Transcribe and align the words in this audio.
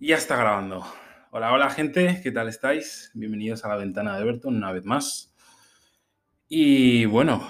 Ya 0.00 0.16
está 0.16 0.36
grabando. 0.36 0.82
Hola, 1.30 1.52
hola 1.52 1.70
gente, 1.70 2.20
¿qué 2.22 2.32
tal 2.32 2.48
estáis? 2.48 3.10
Bienvenidos 3.14 3.64
a 3.64 3.68
la 3.68 3.76
ventana 3.76 4.16
de 4.16 4.22
Everton 4.22 4.56
una 4.56 4.72
vez 4.72 4.84
más. 4.84 5.34
Y 6.48 7.04
bueno, 7.04 7.46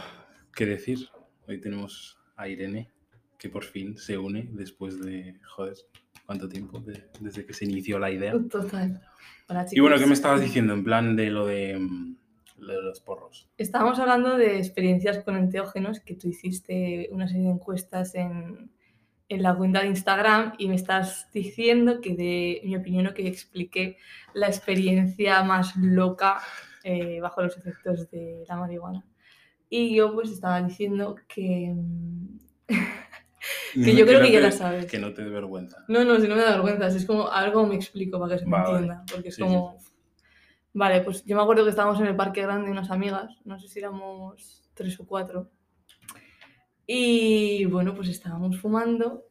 ¿qué 0.54 0.66
decir? 0.66 1.08
Hoy 1.46 1.60
tenemos 1.60 2.18
a 2.36 2.48
Irene, 2.48 2.90
que 3.38 3.48
por 3.48 3.64
fin 3.64 3.96
se 3.96 4.18
une 4.18 4.48
después 4.52 5.00
de, 5.00 5.38
joder, 5.54 5.74
¿cuánto 6.26 6.48
tiempo? 6.48 6.80
De- 6.80 7.08
desde 7.20 7.46
que 7.46 7.54
se 7.54 7.64
inició 7.64 7.98
la 7.98 8.10
idea. 8.10 8.32
Total. 8.50 9.00
Hola, 9.48 9.66
Y 9.70 9.80
bueno, 9.80 9.96
¿qué 9.98 10.06
me 10.06 10.14
estabas 10.14 10.40
diciendo 10.40 10.74
en 10.74 10.84
plan 10.84 11.16
de 11.16 11.30
lo 11.30 11.46
de, 11.46 11.78
lo 12.58 12.72
de 12.74 12.82
los 12.82 13.00
porros? 13.00 13.48
Estábamos 13.58 13.98
hablando 14.00 14.36
de 14.36 14.58
experiencias 14.58 15.22
con 15.24 15.36
enteógenos, 15.36 16.00
que 16.00 16.14
tú 16.14 16.28
hiciste 16.28 17.08
una 17.12 17.26
serie 17.28 17.44
de 17.44 17.50
encuestas 17.52 18.14
en, 18.14 18.70
en 19.30 19.42
la 19.42 19.54
cuenta 19.54 19.80
de 19.80 19.86
Instagram 19.88 20.54
y 20.58 20.68
me 20.68 20.74
estás 20.74 21.30
diciendo 21.32 22.00
que 22.02 22.14
de 22.14 22.60
mi 22.64 22.76
opinión 22.76 23.06
o 23.06 23.14
que 23.14 23.26
expliqué 23.28 23.96
la 24.34 24.48
experiencia 24.48 25.42
más 25.44 25.74
loca 25.76 26.40
eh, 26.84 27.20
bajo 27.20 27.40
los 27.42 27.56
efectos 27.56 28.10
de 28.10 28.44
la 28.48 28.56
marihuana. 28.56 29.06
Y 29.70 29.94
yo 29.96 30.12
pues 30.14 30.30
estaba 30.30 30.60
diciendo 30.62 31.16
que... 31.28 31.74
Que 33.72 33.94
yo 33.94 34.04
creo 34.04 34.18
no 34.18 34.26
que 34.26 34.32
ya 34.32 34.38
te- 34.40 34.44
la 34.46 34.52
sabes. 34.52 34.86
Que 34.86 34.98
no 34.98 35.14
te 35.14 35.22
dé 35.22 35.30
vergüenza. 35.30 35.84
No, 35.88 36.04
no, 36.04 36.18
si 36.20 36.28
no 36.28 36.34
me 36.36 36.42
da 36.42 36.50
vergüenza, 36.50 36.88
es 36.88 37.06
como 37.06 37.28
algo 37.28 37.66
me 37.66 37.76
explico 37.76 38.18
para 38.18 38.34
que 38.34 38.40
se 38.40 38.44
me 38.46 38.50
Vale, 38.50 38.64
vale. 38.64 38.78
entienda, 38.82 39.04
porque 39.10 39.28
es 39.28 39.36
Sí, 39.36 39.42
como... 39.42 39.78
Vale, 40.74 41.00
pues 41.02 41.24
yo 41.24 41.36
me 41.36 41.42
acuerdo 41.42 41.64
que 41.64 41.70
estábamos 41.70 42.00
en 42.00 42.06
el 42.08 42.16
parque 42.16 42.42
grande 42.42 42.70
unas 42.70 42.90
amigas, 42.90 43.30
no 43.44 43.58
sé 43.58 43.68
si 43.68 43.78
éramos 43.78 44.70
tres 44.74 44.98
o 45.00 45.06
cuatro, 45.06 45.50
y 46.86 47.64
bueno, 47.66 47.94
pues 47.94 48.08
estábamos 48.08 48.58
fumando 48.60 49.24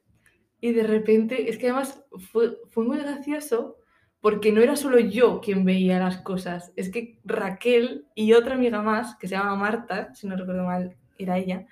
y 0.61 0.71
de 0.73 0.83
repente, 0.83 1.49
es 1.49 1.57
que 1.57 1.67
además 1.69 2.03
fue, 2.31 2.57
fue 2.69 2.85
muy 2.85 2.97
gracioso 2.97 3.77
porque 4.21 4.51
no 4.51 4.61
era 4.61 4.75
solo 4.75 4.99
yo 4.99 5.39
quien 5.39 5.63
veía 5.63 5.97
las 5.99 6.17
cosas, 6.17 6.73
es 6.75 6.89
que 6.89 7.19
Raquel 7.23 8.05
y 8.15 8.33
otra 8.33 8.55
amiga 8.55 8.81
más, 8.81 9.15
que 9.15 9.27
se 9.27 9.35
llama 9.35 9.55
Marta, 9.55 10.13
si 10.13 10.27
no 10.27 10.35
recuerdo 10.35 10.65
mal, 10.65 10.95
era 11.17 11.37
ella, 11.37 11.65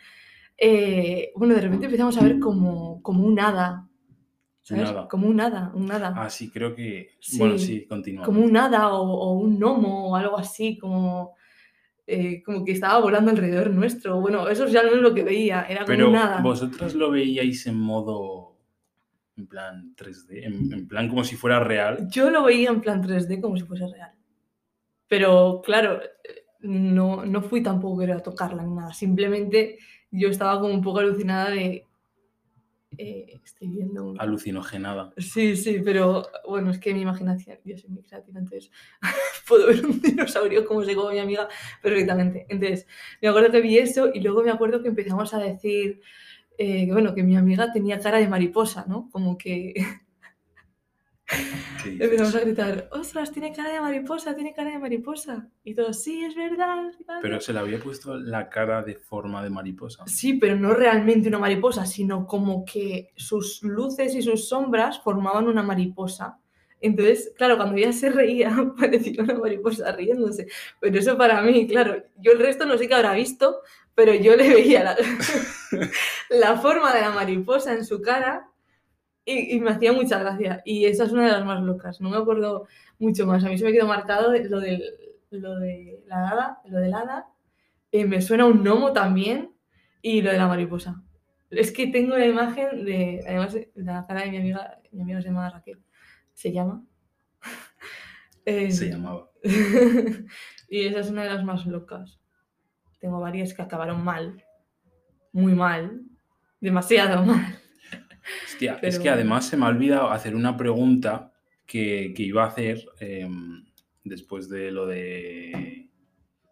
eh, 0.58 1.31
bueno, 1.36 1.53
de 1.56 1.62
repente 1.62 1.86
empezamos 1.86 2.17
a 2.17 2.23
ver 2.23 2.39
como, 2.39 3.02
como 3.03 3.25
un 3.25 3.38
hada, 3.39 3.88
¿sabes? 4.62 4.90
hada. 4.90 5.08
Como 5.09 5.28
un 5.28 5.40
hada, 5.42 5.72
un 5.75 5.92
hada. 5.92 6.14
Ah, 6.16 6.30
sí, 6.30 6.50
creo 6.50 6.73
que... 6.73 7.09
Sí, 7.19 7.38
Bueno, 7.38 7.58
sí, 7.58 7.86
continúa. 7.86 8.23
como 8.25 8.42
un 8.42 8.56
hada 8.56 8.94
o, 8.94 9.02
o 9.03 9.34
un 9.34 9.59
gnomo 9.59 10.09
o 10.12 10.16
algo 10.16 10.38
así, 10.38 10.78
como, 10.78 11.36
eh, 12.08 12.42
como 12.44 12.64
que 12.64 12.72
estaba 12.72 13.00
volando 13.00 13.30
alrededor 13.31 13.69
nuestro. 13.72 14.19
Bueno, 14.22 14.47
eso 14.47 14.66
ya 14.67 14.84
no 14.84 14.90
es 14.92 15.02
lo 15.02 15.14
que 15.14 15.23
veía, 15.23 15.64
era 15.64 15.81
como 15.81 15.88
Pero 15.88 16.09
un 16.09 16.16
hada. 16.16 16.42
vosotros 16.42 16.95
lo 16.95 17.12
veíais 17.12 17.67
en 17.67 17.78
modo, 17.78 18.47
en 19.38 19.48
plan 19.48 19.96
3D, 19.96 20.44
en, 20.46 20.74
en 20.74 20.88
plan 20.88 21.08
como 21.08 21.24
si 21.24 21.36
fuera 21.36 21.60
real. 21.60 22.08
Yo 22.10 22.30
lo 22.30 22.44
veía 22.44 22.70
en 22.70 22.82
plan 22.82 23.02
3D 23.04 23.40
como 23.40 23.56
si 23.58 23.64
fuese 23.64 23.88
real. 23.88 24.12
Pero 25.08 25.62
claro, 25.64 26.02
no, 26.62 27.26
no 27.26 27.42
fui 27.42 27.62
tampoco 27.64 28.02
a 28.02 28.20
tocarla 28.20 28.64
ni 28.64 28.74
nada. 28.74 28.94
Simplemente 28.94 29.78
yo 30.12 30.30
estaba 30.30 30.60
como 30.60 30.74
un 30.74 30.82
poco 30.82 31.00
alucinada 31.00 31.52
de... 31.52 31.86
eh, 32.98 33.40
estoy 33.44 33.70
viendo 33.70 34.04
un... 34.06 34.20
Alucinogenada. 34.20 35.14
Sí, 35.18 35.56
sí, 35.56 35.82
pero 35.84 36.24
bueno, 36.48 36.72
es 36.72 36.80
que 36.80 36.94
mi 36.94 37.02
imaginación, 37.02 37.60
yo 37.64 37.78
soy 37.78 37.90
muy 37.90 38.04
creativa, 38.04 38.40
entonces 38.40 38.72
puedo 39.48 39.68
ver 39.68 39.86
un 39.86 40.02
dinosaurio 40.02 40.66
como 40.66 40.84
se 40.84 40.96
come 40.96 41.14
mi 41.14 41.20
amiga 41.20 41.48
perfectamente. 41.82 42.46
Entonces, 42.50 42.88
me 43.22 43.30
acuerdo 43.30 43.52
que 43.52 43.62
vi 43.62 43.78
eso 43.78 44.10
y 44.14 44.20
luego 44.22 44.44
me 44.44 44.52
acuerdo 44.52 44.82
que 44.82 44.90
empezamos 44.90 45.34
a 45.34 45.40
decir 45.40 46.02
eh, 46.58 46.88
bueno, 46.91 47.13
que 47.13 47.23
mi 47.23 47.36
amiga 47.36 47.72
tenía 47.72 48.00
cara 48.00 48.17
de 48.17 48.27
mariposa, 48.27 48.86
¿no? 48.88 49.09
Como 49.11 49.38
que 49.38 49.73
empezamos 51.86 52.36
a 52.36 52.39
gritar, 52.39 52.89
ostras, 52.91 53.31
tiene 53.31 53.53
cara 53.53 53.73
de 53.73 53.81
mariposa, 53.81 54.36
tiene 54.36 54.53
cara 54.53 54.72
de 54.72 54.80
mariposa. 54.80 55.50
Y 55.63 55.73
todos, 55.73 56.02
sí, 56.02 56.23
es 56.23 56.35
verdad. 56.35 56.89
es 56.89 56.97
verdad". 56.97 57.19
Pero 57.22 57.41
se 57.41 57.53
le 57.53 57.59
había 57.59 57.79
puesto 57.79 58.17
la 58.17 58.50
cara 58.50 58.81
de 58.84 58.96
forma 58.96 59.44
de 59.44 59.50
mariposa. 59.50 60.06
Sí, 60.07 60.34
pero 60.34 60.56
no 60.56 60.73
realmente 60.73 61.28
una 61.28 61.40
mariposa, 61.40 61.85
sino 61.85 62.25
como 62.25 62.66
que 62.66 63.12
sus 63.16 63.62
luces 63.63 64.16
y 64.16 64.22
sus 64.22 64.47
sombras 64.47 65.01
formaban 65.01 65.47
una 65.47 65.63
mariposa. 65.63 66.40
Entonces, 66.79 67.34
claro, 67.35 67.57
cuando 67.57 67.75
ella 67.75 67.91
se 67.91 68.09
reía, 68.09 68.51
parecía 68.78 69.23
una 69.23 69.35
mariposa 69.35 69.91
riéndose. 69.91 70.47
Pero 70.79 71.00
eso 71.00 71.17
para 71.17 71.41
mí, 71.41 71.67
claro, 71.67 72.03
yo 72.17 72.31
el 72.31 72.40
resto 72.40 72.66
no 72.66 72.78
sé 72.78 72.88
qué 72.88 72.94
habrá 72.94 73.13
visto, 73.13 73.62
pero 73.97 74.13
yo 74.13 74.35
le 74.35 74.47
veía 74.53 74.84
la, 74.84 74.96
la 76.30 76.56
forma 76.58 76.94
de 76.94 77.02
la 77.02 77.09
mariposa 77.09 77.74
en 77.74 77.84
su 77.84 78.00
cara 78.00 78.47
y, 79.25 79.56
y 79.56 79.59
me 79.59 79.72
hacía 79.72 79.91
mucha 79.91 80.19
gracia. 80.19 80.62
Y 80.66 80.85
esa 80.85 81.06
es 81.06 81.12
una 81.12 81.25
de 81.25 81.31
las 81.31 81.44
más 81.44 81.63
locas, 81.63 82.00
no 82.00 82.12
me 82.12 82.18
acuerdo 82.18 82.68
mucho 83.00 83.25
más. 83.25 83.44
A 83.44 83.50
mí 83.50 83.58
se 83.58 83.66
me 83.66 83.72
quedó 83.72 83.88
marcado 83.88 84.31
lo, 84.31 84.59
del, 84.59 84.84
lo 85.31 85.56
de 85.58 86.03
la 86.06 86.30
hada, 86.30 86.62
lo 86.66 86.78
del 86.78 86.94
hada, 86.94 87.25
eh, 87.91 88.06
me 88.06 88.22
suena 88.22 88.46
un 88.46 88.63
gnomo 88.63 88.94
también 88.94 89.52
y 90.03 90.22
lo 90.22 90.31
de 90.31 90.38
la 90.38 90.47
mariposa. 90.47 91.02
Es 91.50 91.72
que 91.72 91.88
tengo 91.88 92.16
la 92.16 92.28
imagen 92.28 92.85
de, 92.85 93.24
además, 93.28 93.53
de 93.56 93.72
la 93.74 94.06
cara 94.06 94.22
de 94.22 94.29
mi 94.29 94.38
amiga, 94.38 94.79
mi 94.91 95.02
amiga 95.02 95.24
se 95.24 95.29
llama 95.29 95.50
Raquel, 95.50 95.81
se 96.34 96.52
llama. 96.52 96.85
Eh, 98.46 98.72
Se 98.72 98.90
llamaba. 98.90 99.29
y 100.69 100.85
esa 100.85 101.00
es 101.02 101.09
una 101.09 101.24
de 101.24 101.31
las 101.31 101.44
más 101.44 101.66
locas. 101.66 102.18
Tengo 103.07 103.22
varias 103.22 103.53
que 103.53 103.62
acabaron 103.62 104.03
mal, 104.03 104.44
muy 105.31 105.56
mal, 105.56 106.01
demasiado 106.59 107.23
mal. 107.25 107.57
Hostia, 108.45 108.79
es 108.81 109.00
que 109.00 109.09
además 109.09 109.45
se 109.45 109.56
me 109.56 109.66
ha 109.66 109.69
olvidado 109.69 110.09
hacer 110.12 110.35
una 110.35 110.57
pregunta 110.57 111.31
que, 111.66 112.12
que 112.13 112.23
iba 112.23 112.44
a 112.44 112.47
hacer 112.47 112.84
em, 113.00 113.63
después 114.03 114.50
de 114.50 114.72
lo 114.72 114.85
de, 114.88 115.90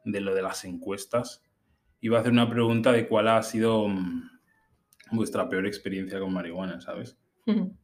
de 0.05 0.21
lo 0.21 0.33
de 0.33 0.41
las 0.43 0.63
encuestas. 0.63 1.43
Iba 1.99 2.19
a 2.19 2.21
hacer 2.21 2.31
una 2.31 2.49
pregunta 2.49 2.93
de 2.93 3.05
cuál 3.05 3.27
ha 3.27 3.43
sido 3.43 3.89
mm, 3.89 4.29
vuestra 5.11 5.49
peor 5.49 5.65
experiencia 5.67 6.21
con 6.21 6.31
marihuana, 6.31 6.79
¿sabes? 6.79 7.17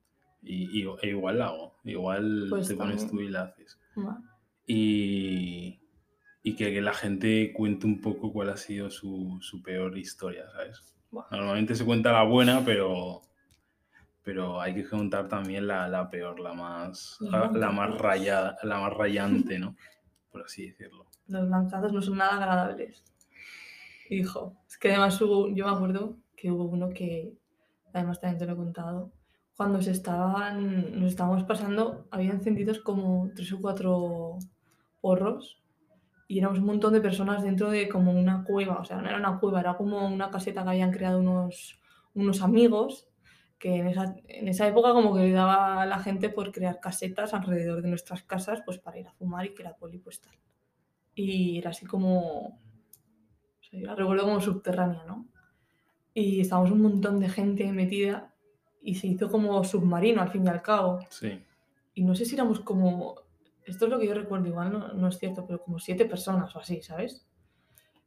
Y, 0.44 0.82
y- 0.82 0.88
e 1.04 1.10
igual 1.10 1.38
la 1.40 1.48
hago. 1.48 1.76
Igual 1.84 2.48
Pues 2.50 2.68
te 2.70 2.76
pones 2.76 3.02
también. 3.02 3.10
tú 3.12 3.22
y 3.22 3.30
la 3.32 3.44
haces. 3.44 3.78
Y, 4.66 5.81
y 6.44 6.56
que, 6.56 6.74
que 6.74 6.82
la 6.82 6.94
gente 6.94 7.54
cuente 7.54 7.86
un 7.86 8.02
poco 8.02 8.32
cuál 8.34 8.50
ha 8.50 8.58
sido 8.58 8.90
su, 8.90 9.38
su 9.42 9.62
peor 9.62 9.98
historia, 9.98 10.50
¿sabes? 10.52 10.84
Buah. 11.12 11.28
Normalmente 11.32 11.76
se 11.76 11.86
cuenta 11.86 12.12
la 12.12 12.24
buena, 12.24 12.64
pero, 12.66 13.22
pero 14.24 14.60
hay 14.60 14.74
que 14.74 14.88
contar 14.88 15.28
también 15.28 15.68
la, 15.68 15.88
la 15.88 16.10
peor, 16.10 16.40
la 16.40 16.54
más, 16.54 17.18
la, 17.22 17.52
la 17.52 17.72
más 17.72 17.98
rayada, 17.98 18.58
la 18.64 18.80
más 18.80 18.94
rayante, 18.94 19.60
¿no? 19.60 19.76
Por 20.32 20.44
así 20.44 20.68
decirlo. 20.68 21.06
Los 21.28 21.48
blancazos 21.48 21.94
no 21.94 22.02
son 22.02 22.18
nada 22.18 22.36
agradables. 22.36 23.04
Hijo, 24.10 24.58
es 24.68 24.78
que 24.78 24.90
además 24.90 25.22
hubo, 25.22 25.50
yo 25.54 25.66
me 25.66 25.72
acuerdo 25.72 26.18
que 26.36 26.52
hubo 26.52 26.66
uno 26.66 26.90
que, 26.90 27.34
además 27.94 28.20
también 28.20 28.40
te 28.40 28.46
lo 28.46 28.54
he 28.54 28.58
contado, 28.58 29.12
cuando 29.56 29.82
se 29.82 29.92
estaban, 29.92 31.00
nos 31.00 31.12
estábamos 31.12 31.44
pasando, 31.44 32.08
había 32.10 32.32
encendidos 32.32 32.80
como 32.80 33.30
tres 33.36 33.54
o 33.54 33.62
cuatro 33.62 34.40
porros 35.02 35.61
y 36.32 36.40
éramos 36.40 36.60
un 36.60 36.66
montón 36.66 36.94
de 36.94 37.02
personas 37.02 37.44
dentro 37.44 37.70
de 37.70 37.90
como 37.90 38.14
una 38.14 38.46
cueva, 38.46 38.80
o 38.80 38.86
sea, 38.86 39.02
no 39.02 39.10
era 39.10 39.18
una 39.18 39.38
cueva, 39.38 39.60
era 39.60 39.76
como 39.76 40.08
una 40.08 40.32
caseta 40.32 40.64
que 40.64 40.70
habían 40.70 40.94
creado 40.94 41.20
unos, 41.20 41.78
unos 42.14 42.42
amigos 42.42 43.10
que 43.60 43.76
en 43.76 43.88
esa, 43.88 44.16
en 44.30 44.48
esa 44.48 44.66
época 44.66 44.94
como 44.94 45.14
que 45.14 45.24
le 45.24 45.32
daba 45.34 45.82
a 45.82 45.86
la 45.86 46.00
gente 46.00 46.30
por 46.30 46.54
crear 46.54 46.80
casetas 46.80 47.34
alrededor 47.34 47.82
de 47.82 47.90
nuestras 47.90 48.24
casas 48.24 48.62
pues 48.66 48.78
para 48.78 48.98
ir 48.98 49.08
a 49.10 49.12
fumar 49.12 49.46
y 49.46 49.54
que 49.54 49.64
la 49.64 49.76
poli 49.76 49.98
pues 49.98 50.22
tal. 50.22 50.34
Y 51.16 51.58
era 51.58 51.72
así 51.72 51.86
como, 51.86 52.46
o 52.48 52.60
sea, 53.60 53.78
yo 53.78 53.88
la 53.88 53.96
recuerdo 53.96 54.24
como 54.24 54.40
subterránea, 54.40 55.04
¿no? 55.04 55.28
Y 56.14 56.40
estábamos 56.40 56.72
un 56.72 56.82
montón 56.82 57.20
de 57.20 57.28
gente 57.28 57.70
metida 57.74 58.34
y 58.82 58.96
se 58.96 59.08
hizo 59.08 59.30
como 59.30 59.62
submarino 59.66 60.22
al 60.22 60.30
fin 60.30 60.46
y 60.46 60.50
al 60.50 60.62
cabo. 60.62 61.00
Sí. 61.10 61.44
Y 61.94 62.06
no 62.06 62.16
sé 62.16 62.24
si 62.24 62.36
éramos 62.36 62.62
como, 62.62 63.16
esto 63.66 63.86
es 63.86 63.92
lo 63.92 64.00
que 64.00 64.08
yo 64.08 64.14
recuerdo, 64.14 64.48
igual 64.48 64.72
no, 64.72 64.94
no 64.94 65.08
es 65.08 65.18
cierto, 65.20 65.46
pero 65.46 65.62
como 65.64 65.80
siete 65.80 66.06
personas 66.06 66.56
o 66.56 66.60
así, 66.60 66.82
¿sabes? 66.82 67.28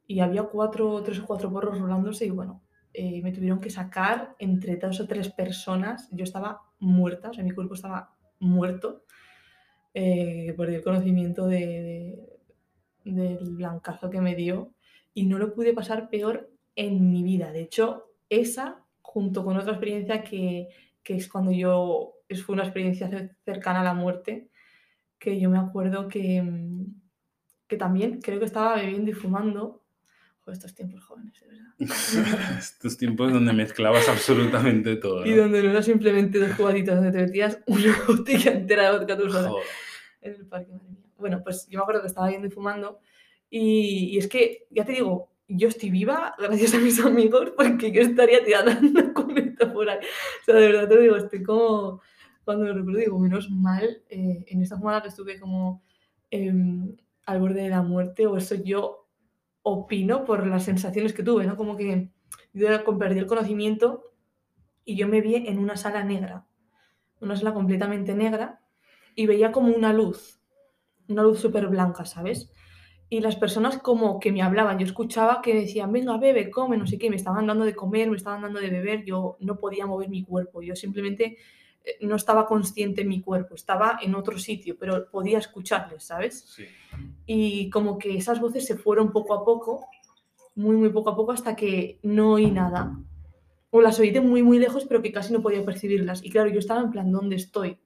Y 0.07 0.19
había 0.21 0.43
cuatro, 0.43 1.01
tres 1.03 1.19
o 1.19 1.25
cuatro 1.25 1.51
porros 1.51 1.79
rolándose 1.79 2.25
y 2.25 2.29
bueno, 2.31 2.63
eh, 2.93 3.21
me 3.23 3.31
tuvieron 3.31 3.59
que 3.61 3.69
sacar 3.69 4.35
entre 4.39 4.77
dos 4.77 4.99
o 5.01 5.07
tres 5.07 5.29
personas. 5.31 6.09
Yo 6.11 6.23
estaba 6.23 6.61
muerta, 6.79 7.29
o 7.31 7.33
sea, 7.33 7.43
mi 7.43 7.51
cuerpo 7.51 7.73
estaba 7.75 8.15
muerto 8.39 9.03
eh, 9.93 10.53
por 10.57 10.69
el 10.69 10.83
conocimiento 10.83 11.47
de, 11.47 11.57
de- 11.59 13.11
del 13.11 13.55
blancazo 13.55 14.09
que 14.09 14.21
me 14.21 14.35
dio 14.35 14.73
y 15.13 15.25
no 15.25 15.37
lo 15.37 15.53
pude 15.53 15.73
pasar 15.73 16.09
peor 16.09 16.49
en 16.75 17.09
mi 17.11 17.23
vida. 17.23 17.51
De 17.51 17.61
hecho, 17.61 18.05
esa, 18.29 18.83
junto 19.01 19.43
con 19.45 19.57
otra 19.57 19.73
experiencia 19.73 20.23
que, 20.23 20.69
que 21.03 21.15
es 21.15 21.29
cuando 21.29 21.51
yo, 21.51 22.15
fue 22.45 22.53
una 22.53 22.63
experiencia 22.63 23.09
cer- 23.09 23.35
cercana 23.45 23.81
a 23.81 23.83
la 23.83 23.93
muerte, 23.93 24.49
que 25.19 25.39
yo 25.39 25.49
me 25.49 25.57
acuerdo 25.57 26.07
que, 26.07 26.41
mm, 26.41 27.01
que 27.67 27.77
también 27.77 28.21
creo 28.21 28.39
que 28.39 28.45
estaba 28.45 28.75
bebiendo 28.75 29.11
y 29.11 29.13
fumando. 29.13 29.83
Joder, 30.41 30.57
estos 30.57 30.75
tiempos 30.75 31.03
jóvenes, 31.03 31.39
de 31.39 31.47
verdad. 31.47 31.65
Estos 32.59 32.97
tiempos 32.97 33.33
donde 33.33 33.51
mezclabas 33.51 34.07
absolutamente 34.07 34.95
todo. 34.95 35.25
Y 35.25 35.33
donde 35.33 35.63
no 35.63 35.71
era 35.71 35.81
simplemente 35.81 36.37
dos 36.37 36.53
jugaditas, 36.53 36.95
donde 36.95 37.11
te 37.11 37.25
metías 37.25 37.59
una 37.65 37.95
botella 38.07 38.51
entera 38.51 38.91
de 38.91 38.99
vodka 38.99 39.17
en 40.21 40.33
el 40.33 40.45
parque, 40.45 40.71
madre 40.71 40.89
mía. 40.89 41.05
Bueno, 41.17 41.41
pues 41.43 41.67
yo 41.67 41.79
me 41.79 41.83
acuerdo 41.83 42.01
que 42.01 42.07
estaba 42.07 42.29
yendo 42.29 42.47
y 42.47 42.51
fumando 42.51 42.99
y, 43.49 44.09
y 44.11 44.17
es 44.17 44.27
que, 44.27 44.67
ya 44.69 44.85
te 44.85 44.93
digo, 44.93 45.31
yo 45.47 45.67
estoy 45.67 45.89
viva 45.89 46.35
gracias 46.37 46.73
a 46.73 46.79
mis 46.79 46.99
amigos 46.99 47.51
porque 47.55 47.91
yo 47.91 48.01
estaría 48.01 48.39
una 48.81 49.13
cometa 49.13 49.71
por 49.71 49.89
ahí. 49.89 49.99
O 49.99 50.45
sea, 50.45 50.55
de 50.55 50.67
verdad 50.71 50.89
te 50.89 50.99
digo, 50.99 51.15
estoy 51.15 51.43
como, 51.43 52.01
cuando 52.45 52.65
lo 52.65 52.75
recuerdo 52.75 52.99
digo, 52.99 53.19
menos 53.19 53.49
mal, 53.49 54.03
eh, 54.09 54.45
en 54.47 54.61
esta 54.61 54.77
semana 54.77 55.01
que 55.01 55.09
estuve 55.09 55.39
como 55.39 55.83
em, 56.29 56.95
al 57.25 57.39
borde 57.39 57.63
de 57.63 57.69
la 57.69 57.81
muerte, 57.81 58.27
o 58.27 58.37
eso 58.37 58.55
yo 58.55 59.07
opino 59.63 60.25
por 60.25 60.45
las 60.45 60.63
sensaciones 60.63 61.11
que 61.13 61.23
tuve, 61.23 61.45
¿no? 61.45 61.57
Como 61.57 61.75
que 61.75 62.11
yo 62.53 62.67
perdí 62.99 63.19
el 63.19 63.25
conocimiento 63.25 64.13
y 64.85 64.95
yo 64.95 65.07
me 65.07 65.21
vi 65.21 65.35
en 65.35 65.57
una 65.57 65.75
sala 65.75 66.03
negra, 66.03 66.45
una 67.19 67.35
sala 67.35 67.53
completamente 67.53 68.13
negra, 68.13 68.61
y 69.15 69.25
veía 69.25 69.51
como 69.51 69.73
una 69.73 69.91
luz, 69.91 70.39
una 71.07 71.23
luz 71.23 71.39
súper 71.39 71.67
blanca, 71.67 72.05
¿sabes? 72.05 72.51
Y 73.09 73.21
las 73.21 73.35
personas 73.35 73.79
como 73.79 74.19
que 74.19 74.31
me 74.31 74.43
hablaban, 74.43 74.77
yo 74.77 74.85
escuchaba 74.85 75.41
que 75.41 75.55
decían, 75.55 75.91
venga, 75.91 76.17
bebe, 76.17 76.51
come, 76.51 76.77
no 76.77 76.85
sé 76.85 76.99
qué, 76.99 77.09
me 77.09 77.15
estaban 77.15 77.47
dando 77.47 77.65
de 77.65 77.75
comer, 77.75 78.09
me 78.09 78.17
estaban 78.17 78.41
dando 78.41 78.59
de 78.59 78.69
beber, 78.69 79.03
yo 79.03 79.37
no 79.39 79.57
podía 79.57 79.87
mover 79.87 80.09
mi 80.09 80.23
cuerpo, 80.23 80.61
yo 80.61 80.75
simplemente 80.75 81.25
eh, 81.25 81.37
no 82.01 82.15
estaba 82.15 82.45
consciente 82.45 83.01
en 83.01 83.09
mi 83.09 83.21
cuerpo, 83.21 83.55
estaba 83.55 83.99
en 84.01 84.15
otro 84.15 84.37
sitio, 84.37 84.75
pero 84.79 85.09
podía 85.09 85.37
escucharles, 85.37 86.03
¿sabes? 86.03 86.45
Sí. 86.55 86.65
y 87.25 87.69
como 87.69 87.97
que 87.97 88.15
esas 88.17 88.39
voces 88.39 88.65
se 88.65 88.77
fueron 88.77 89.11
poco 89.11 89.33
a 89.33 89.43
poco, 89.43 89.87
muy, 90.55 90.75
muy 90.77 90.89
poco 90.89 91.09
a 91.09 91.15
poco, 91.15 91.31
hasta 91.31 91.55
que 91.55 91.99
no 92.03 92.33
oí 92.33 92.49
nada. 92.49 92.97
O 93.69 93.81
las 93.81 93.99
oí 93.99 94.11
de 94.11 94.21
muy, 94.21 94.41
muy 94.41 94.57
lejos, 94.57 94.85
pero 94.85 95.01
que 95.01 95.11
casi 95.11 95.33
no 95.33 95.41
podía 95.41 95.65
percibirlas. 95.65 96.23
Y 96.23 96.29
claro, 96.29 96.49
yo 96.49 96.59
estaba 96.59 96.81
en 96.81 96.91
plan, 96.91 97.11
¿dónde 97.11 97.35
estoy? 97.35 97.77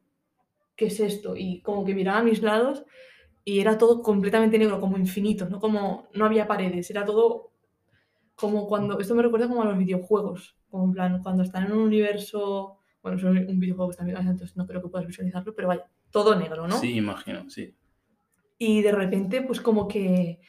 ¿Qué 0.76 0.86
es 0.86 1.00
esto? 1.00 1.36
Y 1.36 1.62
como 1.62 1.84
que 1.84 1.96
miraba 1.96 2.20
a 2.20 2.24
mis 2.24 2.44
lados 2.44 2.86
y 3.44 3.60
era 3.60 3.78
todo 3.78 4.04
completamente 4.04 4.60
negro, 4.60 4.80
como 4.80 4.98
infinito, 4.98 5.50
¿no? 5.50 5.60
Como 5.60 6.08
no 6.14 6.26
había 6.26 6.48
paredes, 6.48 6.90
era 6.92 7.06
todo 7.06 7.52
como 8.36 8.68
cuando, 8.68 9.00
esto 9.00 9.16
me 9.16 9.24
recuerda 9.24 9.48
como 9.48 9.64
a 9.64 9.66
los 9.66 9.78
videojuegos, 9.78 10.56
como 10.70 10.86
en 10.86 10.92
plan, 10.94 11.24
cuando 11.24 11.44
están 11.44 11.66
en 11.66 11.74
un 11.74 11.80
universo, 11.80 12.79
bueno, 13.02 13.18
es 13.18 13.24
un 13.24 13.60
videojuego 13.60 13.92
también, 13.94 14.18
entonces 14.18 14.56
no 14.58 14.68
creo 14.68 14.82
que 14.82 14.90
puedas 14.90 15.08
visualizarlo, 15.08 15.54
pero 15.56 15.70
vaya, 15.70 15.86
todo 16.12 16.36
negro, 16.36 16.68
¿no? 16.68 16.78
Sí, 16.78 16.96
imagino, 16.96 17.50
sí. 17.50 17.74
Y 18.58 18.82
de 18.82 18.92
repente, 18.92 19.42
pues 19.42 19.62
como 19.62 19.88
que 19.88 20.40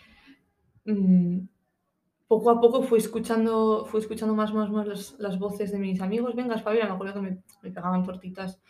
mm, 0.84 1.38
poco 2.26 2.50
a 2.50 2.60
poco 2.60 2.82
fui 2.82 2.98
escuchando, 2.98 3.86
fui 3.86 4.00
escuchando 4.00 4.34
más, 4.34 4.52
más, 4.52 4.70
más 4.70 4.86
las, 4.86 5.16
las 5.18 5.38
voces 5.38 5.70
de 5.70 5.78
mis 5.78 6.00
amigos. 6.00 6.34
Venga, 6.34 6.56
espabila, 6.56 6.86
me 6.86 6.92
acuerdo 6.92 7.14
que 7.14 7.20
me, 7.20 7.42
me 7.62 7.70
pegaban 7.70 8.04
tortitas, 8.04 8.60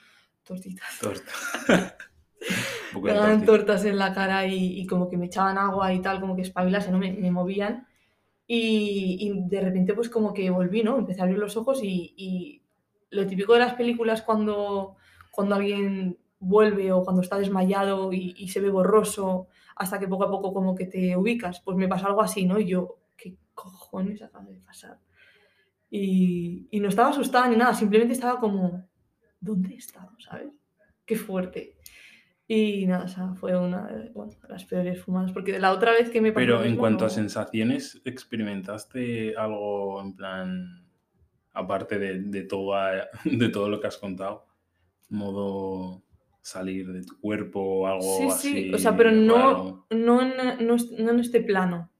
tortitas, 0.45 0.99
Torta. 0.99 1.33
Me 2.95 3.03
pegaban 3.03 3.45
tortas 3.45 3.85
en 3.85 3.99
la 3.99 4.13
cara 4.13 4.47
y, 4.47 4.81
y 4.81 4.87
como 4.87 5.09
que 5.09 5.17
me 5.17 5.27
echaban 5.27 5.59
agua 5.59 5.93
y 5.93 6.01
tal, 6.01 6.21
como 6.21 6.35
que 6.35 6.43
espabilase, 6.43 6.91
¿no? 6.91 6.99
Me, 6.99 7.13
me 7.13 7.31
movían. 7.31 7.87
Y, 8.47 9.19
y 9.21 9.49
de 9.49 9.61
repente, 9.61 9.95
pues 9.95 10.09
como 10.09 10.35
que 10.35 10.51
volví, 10.51 10.83
¿no? 10.83 10.99
Empecé 10.99 11.21
a 11.21 11.25
abrir 11.25 11.39
los 11.39 11.57
ojos 11.57 11.85
y, 11.85 12.15
y 12.17 12.60
lo 13.11 13.27
típico 13.27 13.55
de 13.55 13.61
las 13.61 13.75
películas 13.75 14.23
cuando, 14.23 14.97
cuando 15.31 15.55
alguien 15.57 16.19
vuelve 16.39 16.93
o 16.93 17.03
cuando 17.03 17.23
está 17.23 17.39
desmayado 17.39 18.13
y, 18.13 18.35
y 18.37 18.49
se 18.49 18.61
ve 18.61 18.71
borroso 18.71 19.49
hasta 19.77 19.99
que 19.99 20.09
poco 20.09 20.25
a 20.25 20.31
poco 20.31 20.53
como 20.53 20.75
que 20.75 20.87
te 20.87 21.17
ubicas, 21.17 21.61
pues 21.61 21.77
me 21.77 21.89
pasó 21.89 22.07
algo 22.07 22.23
así, 22.23 22.45
¿no? 22.45 22.59
Y 22.59 22.67
yo, 22.67 22.99
¿qué 23.17 23.37
cojones 23.55 24.23
acaba 24.23 24.45
de 24.45 24.61
pasar? 24.61 24.99
Y, 25.91 26.69
y 26.71 26.81
no 26.81 26.89
estaba 26.89 27.11
asustada 27.11 27.49
ni 27.49 27.57
nada, 27.57 27.75
simplemente 27.75 28.13
estaba 28.13 28.39
como, 28.39 28.87
¿dónde 29.41 29.75
he 29.75 29.77
estado? 29.77 30.11
¿Sabes? 30.19 30.53
Qué 31.05 31.17
fuerte. 31.17 31.77
Y 32.47 32.87
nada, 32.87 33.05
o 33.05 33.09
sea, 33.09 33.35
fue 33.35 33.57
una 33.57 33.87
de, 33.87 34.11
bueno, 34.11 34.33
de 34.33 34.49
las 34.49 34.65
peores 34.65 35.03
fumadas, 35.03 35.33
porque 35.33 35.59
la 35.59 35.73
otra 35.73 35.93
vez 35.93 36.11
que 36.11 36.21
me 36.21 36.33
pasó 36.33 36.41
Pero 36.41 36.65
en 36.65 36.77
cuanto 36.77 37.05
a 37.05 37.09
sensaciones, 37.09 38.03
¿experimentaste 38.05 39.37
algo 39.37 40.03
en 40.03 40.15
plan, 40.15 40.80
aparte 41.53 41.99
de, 41.99 42.21
de, 42.21 42.43
toda- 42.43 43.09
de 43.25 43.49
todo 43.49 43.69
lo 43.69 43.81
que 43.81 43.87
has 43.89 43.97
contado? 43.99 44.47
Modo 45.09 46.03
salir 46.43 46.91
de 46.93 47.03
tu 47.05 47.19
cuerpo 47.21 47.61
o 47.61 47.87
algo 47.87 48.03
Sí, 48.19 48.25
así. 48.31 48.53
sí, 48.65 48.75
o 48.75 48.79
sea, 48.79 48.97
pero 48.97 49.11
no, 49.13 49.87
no, 49.91 50.23
en, 50.23 50.67
no, 50.67 50.77
no 50.99 51.11
en 51.11 51.21
este 51.21 51.41
plano. 51.43 51.91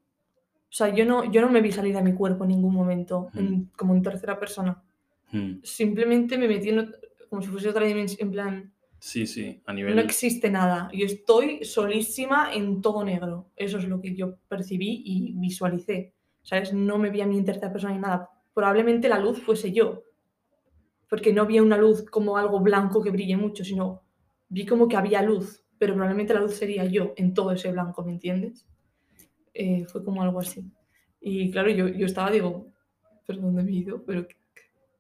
O 0.65 0.73
sea, 0.73 0.95
yo 0.95 1.05
no, 1.05 1.31
yo 1.31 1.41
no 1.41 1.51
me 1.51 1.61
vi 1.61 1.73
salir 1.73 1.95
de 1.95 2.03
mi 2.03 2.15
cuerpo 2.15 2.45
en 2.45 2.51
ningún 2.51 2.73
momento, 2.73 3.29
en- 3.35 3.67
como 3.77 3.95
en 3.95 4.03
tercera 4.03 4.39
persona. 4.39 4.83
Hmm. 5.33 5.57
Simplemente 5.63 6.39
me 6.39 6.49
metí 6.49 6.71
en 6.71 6.91
como 7.29 7.43
si 7.43 7.49
fuese 7.49 7.69
otra 7.69 7.85
dimensión, 7.87 8.27
en 8.29 8.33
plan, 8.33 8.73
Sí, 8.99 9.27
sí, 9.27 9.63
a 9.65 9.73
nivel... 9.73 9.95
no 9.97 10.03
existe 10.03 10.51
nada. 10.51 10.91
Yo 10.93 11.07
estoy 11.07 11.65
solísima 11.65 12.53
en 12.53 12.83
todo 12.83 13.03
negro. 13.05 13.47
Eso 13.57 13.79
es 13.79 13.85
lo 13.89 14.01
que 14.01 14.15
yo 14.15 14.37
percibí 14.49 15.03
y 15.05 15.33
visualicé. 15.37 16.13
¿Sabes? 16.43 16.73
No 16.75 16.99
me 16.99 17.09
vi 17.11 17.21
a 17.23 17.27
mí 17.27 17.39
en 17.39 17.45
tercera 17.47 17.73
persona 17.73 17.95
ni 17.95 18.01
nada. 18.01 18.29
Probablemente 18.61 19.09
la 19.09 19.19
luz 19.19 19.41
fuese 19.41 19.73
yo. 19.73 20.05
Porque 21.09 21.33
no 21.33 21.41
había 21.41 21.63
una 21.63 21.79
luz 21.79 22.05
como 22.05 22.37
algo 22.37 22.61
blanco 22.61 23.03
que 23.03 23.09
brille 23.09 23.39
mucho, 23.39 23.65
sino 23.65 24.03
vi 24.51 24.67
como 24.67 24.87
que 24.87 24.99
había 24.99 25.23
luz. 25.23 25.65
Pero 25.79 25.95
probablemente 25.95 26.35
la 26.35 26.41
luz 26.41 26.57
sería 26.57 26.85
yo 26.85 27.15
en 27.17 27.33
todo 27.33 27.53
ese 27.53 27.73
blanco, 27.73 28.05
¿me 28.05 28.13
entiendes? 28.13 28.67
Eh, 29.55 29.87
fue 29.87 30.05
como 30.05 30.23
algo 30.23 30.41
así. 30.41 30.63
Y 31.23 31.51
claro, 31.51 31.71
yo, 31.71 31.89
yo 31.89 32.05
estaba, 32.05 32.31
digo, 32.31 32.71
¿pero 33.27 33.41
dónde 33.41 33.63
me 33.63 33.71
he 33.71 33.77
ido? 33.77 34.05
¿Pero 34.05 34.29
qué, 34.29 34.37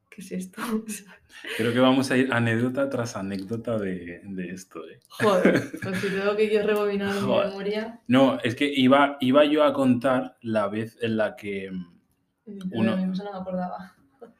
qué- 0.08 0.22
es 0.22 0.32
esto? 0.32 0.62
Creo 1.58 1.74
que 1.74 1.80
vamos 1.80 2.10
a 2.10 2.16
ir 2.16 2.32
anécdota 2.32 2.88
tras 2.88 3.14
anécdota 3.14 3.78
de, 3.78 4.22
de 4.24 4.48
esto. 4.52 4.80
¿eh? 4.88 5.00
Joder, 5.10 5.70
pues 5.82 5.98
si 6.00 6.08
tengo 6.08 6.34
que 6.34 6.50
yo 6.50 6.62
rebobinar 6.62 7.14
mi 7.14 7.28
memoria. 7.30 8.00
No, 8.08 8.38
es 8.40 8.54
que 8.54 8.72
iba, 8.72 9.18
iba 9.20 9.44
yo 9.44 9.64
a 9.64 9.74
contar 9.74 10.38
la 10.40 10.66
vez 10.68 10.96
en 11.02 11.18
la 11.18 11.36
que 11.36 11.70
mm, 11.70 11.99
Uno. 12.72 13.12
Eso 13.12 13.24
no 13.24 13.32
me 13.32 13.38
acordaba. 13.38 13.94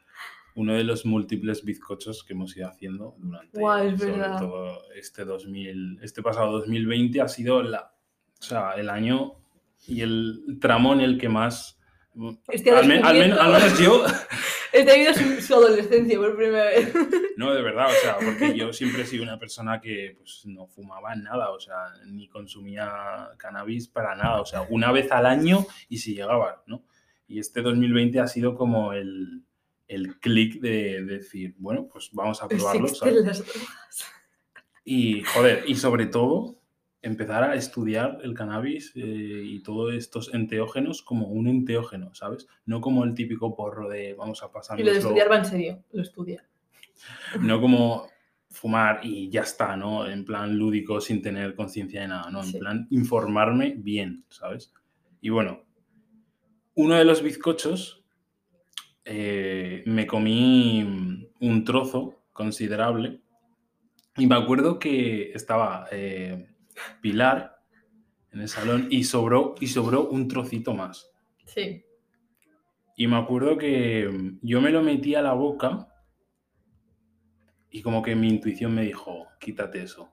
uno 0.55 0.73
de 0.73 0.83
los 0.83 1.05
múltiples 1.05 1.63
bizcochos 1.63 2.23
que 2.23 2.33
hemos 2.33 2.55
ido 2.57 2.67
haciendo 2.67 3.15
durante 3.19 3.57
Guau, 3.59 3.87
es 3.87 3.99
sobre 3.99 4.11
verdad. 4.17 4.39
todo 4.39 4.81
este 4.95 5.23
2000, 5.25 5.99
este 6.01 6.21
pasado 6.21 6.51
2020 6.59 7.21
ha 7.21 7.27
sido 7.27 7.61
la, 7.63 7.93
o 8.39 8.43
sea, 8.43 8.73
el 8.73 8.89
año 8.89 9.33
y 9.87 10.01
el 10.01 10.57
tramo 10.59 10.93
en 10.93 11.01
el 11.01 11.17
que 11.17 11.29
más 11.29 11.77
Estoy 12.49 12.73
al, 12.73 12.87
men- 12.87 13.05
al 13.05 13.17
men- 13.17 13.31
descubriendo- 13.31 13.39
al 13.39 13.53
menos 13.61 13.79
yo 13.79 14.05
He 14.73 14.85
tenido 14.85 15.13
su, 15.13 15.41
su 15.41 15.53
adolescencia 15.55 16.17
por 16.17 16.35
primera 16.37 16.65
vez. 16.65 16.93
no 17.37 17.53
de 17.53 17.61
verdad 17.61 17.87
o 17.87 17.93
sea 18.01 18.17
porque 18.23 18.53
yo 18.57 18.71
siempre 18.73 19.01
he 19.03 19.05
sido 19.05 19.23
una 19.23 19.39
persona 19.39 19.79
que 19.81 20.15
pues 20.17 20.43
no 20.45 20.67
fumaba 20.67 21.15
nada 21.15 21.49
o 21.51 21.59
sea 21.59 21.75
ni 22.05 22.27
consumía 22.29 23.29
cannabis 23.37 23.87
para 23.87 24.15
nada 24.15 24.41
o 24.41 24.45
sea 24.45 24.61
una 24.69 24.91
vez 24.91 25.11
al 25.11 25.25
año 25.25 25.65
y 25.89 25.97
si 25.97 26.13
llegaba 26.15 26.63
no 26.67 26.83
y 27.31 27.39
este 27.39 27.61
2020 27.61 28.19
ha 28.19 28.27
sido 28.27 28.55
como 28.55 28.93
el 28.93 29.43
el 29.87 30.19
clic 30.19 30.61
de, 30.61 31.03
decir 31.03 31.55
bueno 31.57 31.89
pues 31.91 32.11
vamos 32.13 32.41
a 32.41 32.47
probarlo 32.47 32.87
¿sabes? 32.87 33.15
Las. 33.25 33.43
Y, 34.83 35.21
joder, 35.23 35.63
y 35.67 35.75
sobre 35.75 36.07
todo, 36.07 36.59
empezar 37.01 37.43
a 37.43 37.55
estudiar 37.55 38.19
el 38.23 38.33
cannabis 38.33 38.91
eh, 38.95 38.99
y 39.45 39.61
todos 39.63 39.93
estos 39.93 40.33
enteógenos 40.33 41.01
como 41.01 41.27
un 41.27 41.47
enteógeno, 41.47 42.13
¿sabes? 42.13 42.47
No 42.65 42.81
como 42.81 43.03
el 43.03 43.13
típico 43.13 43.55
porro 43.55 43.89
de 43.89 44.13
vamos 44.13 44.43
a 44.43 44.51
pasar. 44.51 44.79
Y 44.79 44.83
lo 44.83 44.91
de 44.91 44.99
estudiar 44.99 45.31
va 45.31 45.37
en 45.37 45.45
serio, 45.45 45.83
lo 45.91 46.01
estudia. 46.01 46.43
No 47.39 47.61
como 47.61 48.07
fumar 48.49 48.99
y 49.03 49.29
ya 49.29 49.41
está, 49.41 49.75
¿no? 49.77 50.07
En 50.07 50.25
plan 50.25 50.57
lúdico 50.57 50.99
sin 50.99 51.21
tener 51.21 51.55
conciencia 51.55 52.01
de 52.01 52.07
nada, 52.09 52.29
¿no? 52.29 52.41
En 52.41 52.47
Sí. 52.47 52.59
plan 52.59 52.87
informarme 52.91 53.75
bien, 53.77 54.25
¿sabes? 54.29 54.73
Y 55.21 55.29
bueno, 55.29 55.63
uno 56.75 56.95
de 56.95 57.05
los 57.05 57.21
bizcochos 57.21 58.03
eh, 59.05 59.83
me 59.85 60.05
comí 60.07 61.29
un 61.39 61.63
trozo 61.65 62.23
considerable 62.33 63.21
y 64.17 64.27
me 64.27 64.35
acuerdo 64.35 64.79
que 64.79 65.31
estaba 65.33 65.87
eh, 65.91 66.47
Pilar 67.01 67.59
en 68.31 68.41
el 68.41 68.49
salón 68.49 68.87
y 68.89 69.03
sobró, 69.03 69.55
y 69.59 69.67
sobró 69.67 70.07
un 70.07 70.27
trocito 70.27 70.73
más. 70.73 71.11
Sí. 71.45 71.83
Y 72.95 73.07
me 73.07 73.17
acuerdo 73.17 73.57
que 73.57 74.07
mm, 74.07 74.39
yo 74.41 74.61
me 74.61 74.71
lo 74.71 74.81
metí 74.81 75.15
a 75.15 75.21
la 75.21 75.33
boca 75.33 75.87
y 77.69 77.81
como 77.81 78.01
que 78.01 78.15
mi 78.15 78.27
intuición 78.27 78.73
me 78.75 78.83
dijo, 78.83 79.27
quítate 79.39 79.83
eso. 79.83 80.09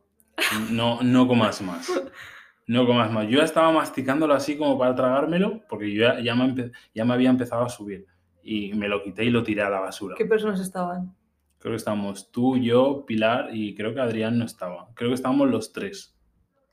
No, 0.71 1.03
no 1.03 1.27
comas 1.27 1.61
más. 1.63 1.91
No 2.69 2.87
comas 2.87 3.11
más. 3.11 3.27
Yo 3.29 3.39
ya 3.39 3.45
estaba 3.45 3.73
masticándolo 3.73 4.35
así 4.35 4.57
como 4.57 4.79
para 4.79 4.95
tragármelo 4.95 5.63
porque 5.69 5.93
yo 5.93 6.03
ya, 6.03 6.21
ya 6.21 6.35
me, 6.37 6.71
ya 6.95 7.05
me 7.05 7.15
había 7.15 7.31
empezado 7.31 7.65
a 7.65 7.69
subir. 7.69 8.07
Y 8.43 8.73
me 8.75 8.89
lo 8.89 9.03
quité 9.03 9.25
y 9.25 9.31
lo 9.31 9.43
tiré 9.43 9.63
a 9.63 9.71
la 9.71 9.81
basura. 9.81 10.15
¿Qué 10.17 10.25
personas 10.27 10.61
estaban? 10.61 11.15
Creo 11.59 11.73
que 11.73 11.77
estábamos 11.79 12.31
tú, 12.31 12.57
yo, 12.57 13.05
Pilar 13.05 13.49
y 13.53 13.75
creo 13.75 13.93
que 13.93 14.01
Adrián 14.01 14.39
no 14.39 14.45
estaba. 14.45 14.89
Creo 14.95 15.11
que 15.11 15.15
estábamos 15.17 15.51
los 15.51 15.73
tres. 15.73 16.15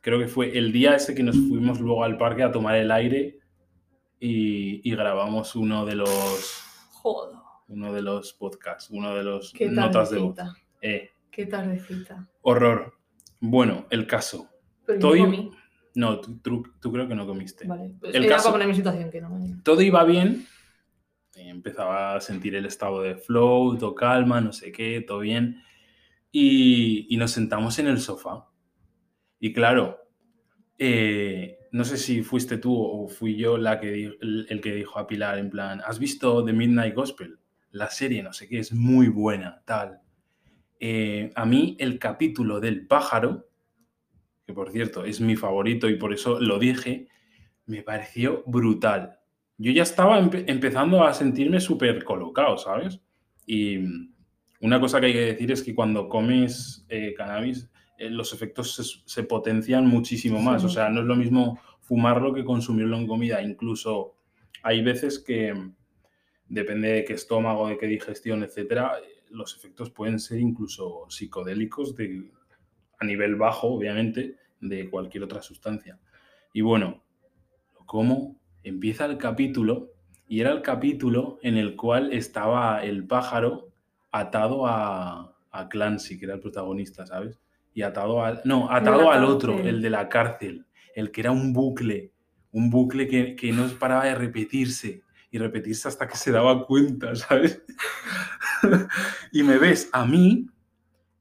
Creo 0.02 0.20
que 0.20 0.28
fue 0.28 0.56
el 0.58 0.72
día 0.72 0.96
ese 0.96 1.16
que 1.16 1.24
nos 1.24 1.36
fuimos 1.36 1.80
luego 1.80 2.04
al 2.04 2.18
parque 2.18 2.44
a 2.44 2.52
tomar 2.52 2.76
el 2.76 2.92
aire 2.92 3.40
y, 4.20 4.88
y 4.88 4.96
grabamos 4.96 5.56
uno 5.56 5.86
de 5.86 5.96
los 5.96 6.62
Joder. 6.92 7.36
uno 7.70 7.92
de 7.94 8.02
los 8.02 8.34
podcasts, 8.34 8.90
uno 8.92 9.16
de 9.16 9.24
los 9.24 9.52
Qué 9.54 9.68
notas 9.70 10.12
de 10.12 10.20
voz. 10.20 10.36
tardecita. 10.36 10.62
Eh, 10.82 11.10
Qué 11.32 11.46
tardecita. 11.48 12.28
horror. 12.42 12.94
Bueno, 13.40 13.86
el 13.90 14.06
caso. 14.08 14.50
Pero 14.86 15.00
comí. 15.00 15.52
No, 15.96 16.20
tú, 16.20 16.38
tú- 16.40 16.64
tú 16.82 16.92
creo 16.92 17.08
que 17.08 17.16
no 17.16 17.26
comiste. 17.26 17.66
Vale. 17.68 17.94
Pues 18.00 18.14
El 18.14 18.26
era 18.26 18.36
caso- 18.36 18.58
mi 18.58 18.76
situación 18.76 19.10
que 19.10 19.22
no. 19.22 19.40
Todo 19.64 19.82
iba 19.82 20.04
bien. 20.04 20.46
Empezaba 21.36 22.16
a 22.16 22.22
sentir 22.22 22.56
el 22.56 22.66
estado 22.66 23.02
de 23.02 23.16
flow, 23.16 23.78
todo 23.78 23.94
calma, 23.96 24.40
no 24.42 24.54
sé 24.54 24.72
qué, 24.72 25.02
todo 25.06 25.20
bien. 25.20 25.62
Y, 26.32 27.08
y 27.14 27.18
nos 27.18 27.32
sentamos 27.32 27.78
en 27.80 27.88
el 27.88 28.00
sofá. 28.00 28.48
Y 29.40 29.52
claro, 29.54 30.00
eh, 30.78 31.58
no 31.72 31.84
sé 31.84 31.98
si 31.98 32.24
fuiste 32.24 32.58
tú 32.58 32.74
o 32.78 33.08
fui 33.10 33.36
yo 33.36 33.58
la 33.58 33.80
que 33.80 34.18
el 34.22 34.62
que 34.62 34.74
dijo 34.76 34.98
a 35.00 35.08
Pilar 35.08 35.38
en 35.38 35.50
plan, 35.50 35.82
¿has 35.86 36.00
visto 36.00 36.44
The 36.44 36.54
Midnight 36.54 36.96
Gospel? 36.96 37.38
La 37.72 37.90
serie, 37.90 38.24
no 38.24 38.32
sé 38.32 38.48
qué, 38.48 38.60
es 38.60 38.72
muy 38.74 39.10
buena, 39.10 39.62
tal. 39.66 40.00
Eh, 40.80 41.32
a 41.36 41.46
mí 41.46 41.76
el 41.80 42.00
capítulo 42.00 42.60
del 42.62 42.88
pájaro, 42.88 43.50
que 44.46 44.54
por 44.54 44.72
cierto 44.72 45.04
es 45.06 45.22
mi 45.22 45.36
favorito 45.36 45.90
y 45.90 45.98
por 45.98 46.14
eso 46.14 46.40
lo 46.40 46.60
dije, 46.60 47.08
me 47.66 47.82
pareció 47.82 48.44
brutal. 48.46 49.20
Yo 49.58 49.72
ya 49.72 49.84
estaba 49.84 50.20
empe- 50.20 50.46
empezando 50.48 51.04
a 51.04 51.14
sentirme 51.14 51.60
súper 51.60 52.04
colocado, 52.04 52.58
¿sabes? 52.58 53.02
Y 53.46 53.80
una 54.62 54.80
cosa 54.80 55.00
que 55.00 55.08
hay 55.08 55.14
que 55.14 55.20
decir 55.34 55.52
es 55.52 55.64
que 55.64 55.74
cuando 55.74 56.10
comes 56.10 56.86
eh, 56.90 57.14
cannabis, 57.16 57.70
eh, 57.98 58.10
los 58.10 58.34
efectos 58.34 58.76
se, 58.76 58.84
se 59.06 59.24
potencian 59.24 59.88
muchísimo 59.88 60.42
más. 60.42 60.62
Sí. 60.62 60.68
O 60.68 60.70
sea, 60.70 60.90
no 60.90 61.02
es 61.02 61.08
lo 61.08 61.16
mismo 61.16 61.60
fumarlo 61.80 62.34
que 62.34 62.44
consumirlo 62.44 62.98
en 62.98 63.08
comida. 63.08 63.42
Incluso 63.42 64.16
hay 64.62 64.84
veces 64.84 65.20
que, 65.20 65.54
depende 66.48 66.90
de 66.90 67.06
qué 67.06 67.14
estómago, 67.14 67.68
de 67.68 67.78
qué 67.78 67.88
digestión, 67.88 68.44
etcétera, 68.44 68.94
eh, 69.00 69.24
los 69.30 69.56
efectos 69.56 69.90
pueden 69.90 70.20
ser 70.20 70.40
incluso 70.40 71.06
psicodélicos 71.10 71.96
de, 71.96 72.32
a 73.00 73.06
nivel 73.06 73.36
bajo, 73.36 73.68
obviamente, 73.68 74.38
de 74.60 74.90
cualquier 74.90 75.24
otra 75.24 75.42
sustancia. 75.42 76.00
Y 76.54 76.62
bueno, 76.62 77.04
lo 77.74 77.86
como, 77.86 78.40
empieza 78.64 79.06
el 79.06 79.18
capítulo 79.18 79.92
y 80.28 80.42
era 80.42 80.52
el 80.52 80.62
capítulo 80.62 81.40
en 81.44 81.58
el 81.58 81.76
cual 81.76 82.12
estaba 82.14 82.84
el 82.84 83.06
pájaro 83.06 83.70
atado 84.12 84.66
a, 84.66 85.36
a 85.52 85.70
Clancy, 85.70 86.18
que 86.18 86.26
era 86.26 86.36
el 86.36 86.40
protagonista, 86.40 87.06
¿sabes? 87.06 87.40
Y 87.74 87.82
atado 87.82 88.24
al... 88.24 88.42
No, 88.46 88.72
atado 88.72 89.12
al 89.12 89.26
otro, 89.26 89.60
el 89.60 89.82
de 89.82 89.90
la 89.90 90.10
cárcel, 90.10 90.66
el 90.96 91.12
que 91.12 91.22
era 91.22 91.32
un 91.32 91.54
bucle, 91.54 92.12
un 92.52 92.70
bucle 92.70 93.08
que, 93.08 93.36
que 93.36 93.52
no 93.52 93.68
paraba 93.78 94.06
de 94.06 94.16
repetirse 94.16 95.04
y 95.30 95.38
repetirse 95.38 95.90
hasta 95.90 96.08
que 96.08 96.16
se 96.16 96.32
daba 96.32 96.66
cuenta, 96.66 97.14
¿sabes? 97.16 97.62
y 99.34 99.44
me 99.44 99.58
ves 99.58 99.90
a 99.92 100.06
mí 100.06 100.48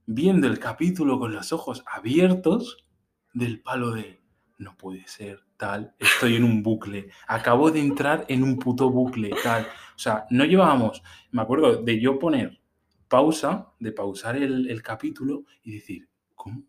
viendo 0.07 0.47
el 0.47 0.59
capítulo 0.59 1.19
con 1.19 1.33
los 1.33 1.53
ojos 1.53 1.83
abiertos 1.87 2.85
del 3.33 3.61
palo 3.61 3.93
de 3.93 4.21
no 4.59 4.77
puede 4.77 5.07
ser 5.07 5.41
tal, 5.57 5.95
estoy 5.99 6.37
en 6.37 6.45
un 6.45 6.63
bucle, 6.63 7.11
acabo 7.27 7.71
de 7.71 7.81
entrar 7.81 8.25
en 8.29 8.43
un 8.43 8.59
puto 8.59 8.91
bucle, 8.91 9.31
tal. 9.43 9.65
O 9.65 9.99
sea, 9.99 10.27
no 10.31 10.45
llevábamos, 10.45 11.03
me 11.31 11.43
acuerdo 11.43 11.83
de 11.83 12.01
yo 12.01 12.19
poner 12.19 12.61
pausa, 13.09 13.73
de 13.79 13.93
pausar 13.93 14.37
el, 14.37 14.83
capítulo 14.83 15.45
y 15.63 15.75
decir, 15.75 16.09
¿cómo? 16.35 16.63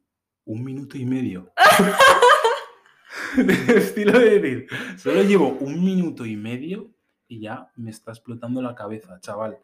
Un 0.46 0.64
minuto 0.64 0.98
y 0.98 1.06
medio. 1.06 1.52
estilo 3.68 4.20
de 4.20 4.40
decir, 4.40 4.68
solo 4.98 5.24
llevo 5.24 5.58
un 5.60 5.84
minuto 5.84 6.26
y 6.26 6.36
medio 6.36 6.92
y 7.28 7.40
ya 7.40 7.72
me 7.76 7.90
está 7.90 8.12
explotando 8.12 8.62
la 8.62 8.76
cabeza, 8.76 9.20
chaval. 9.22 9.58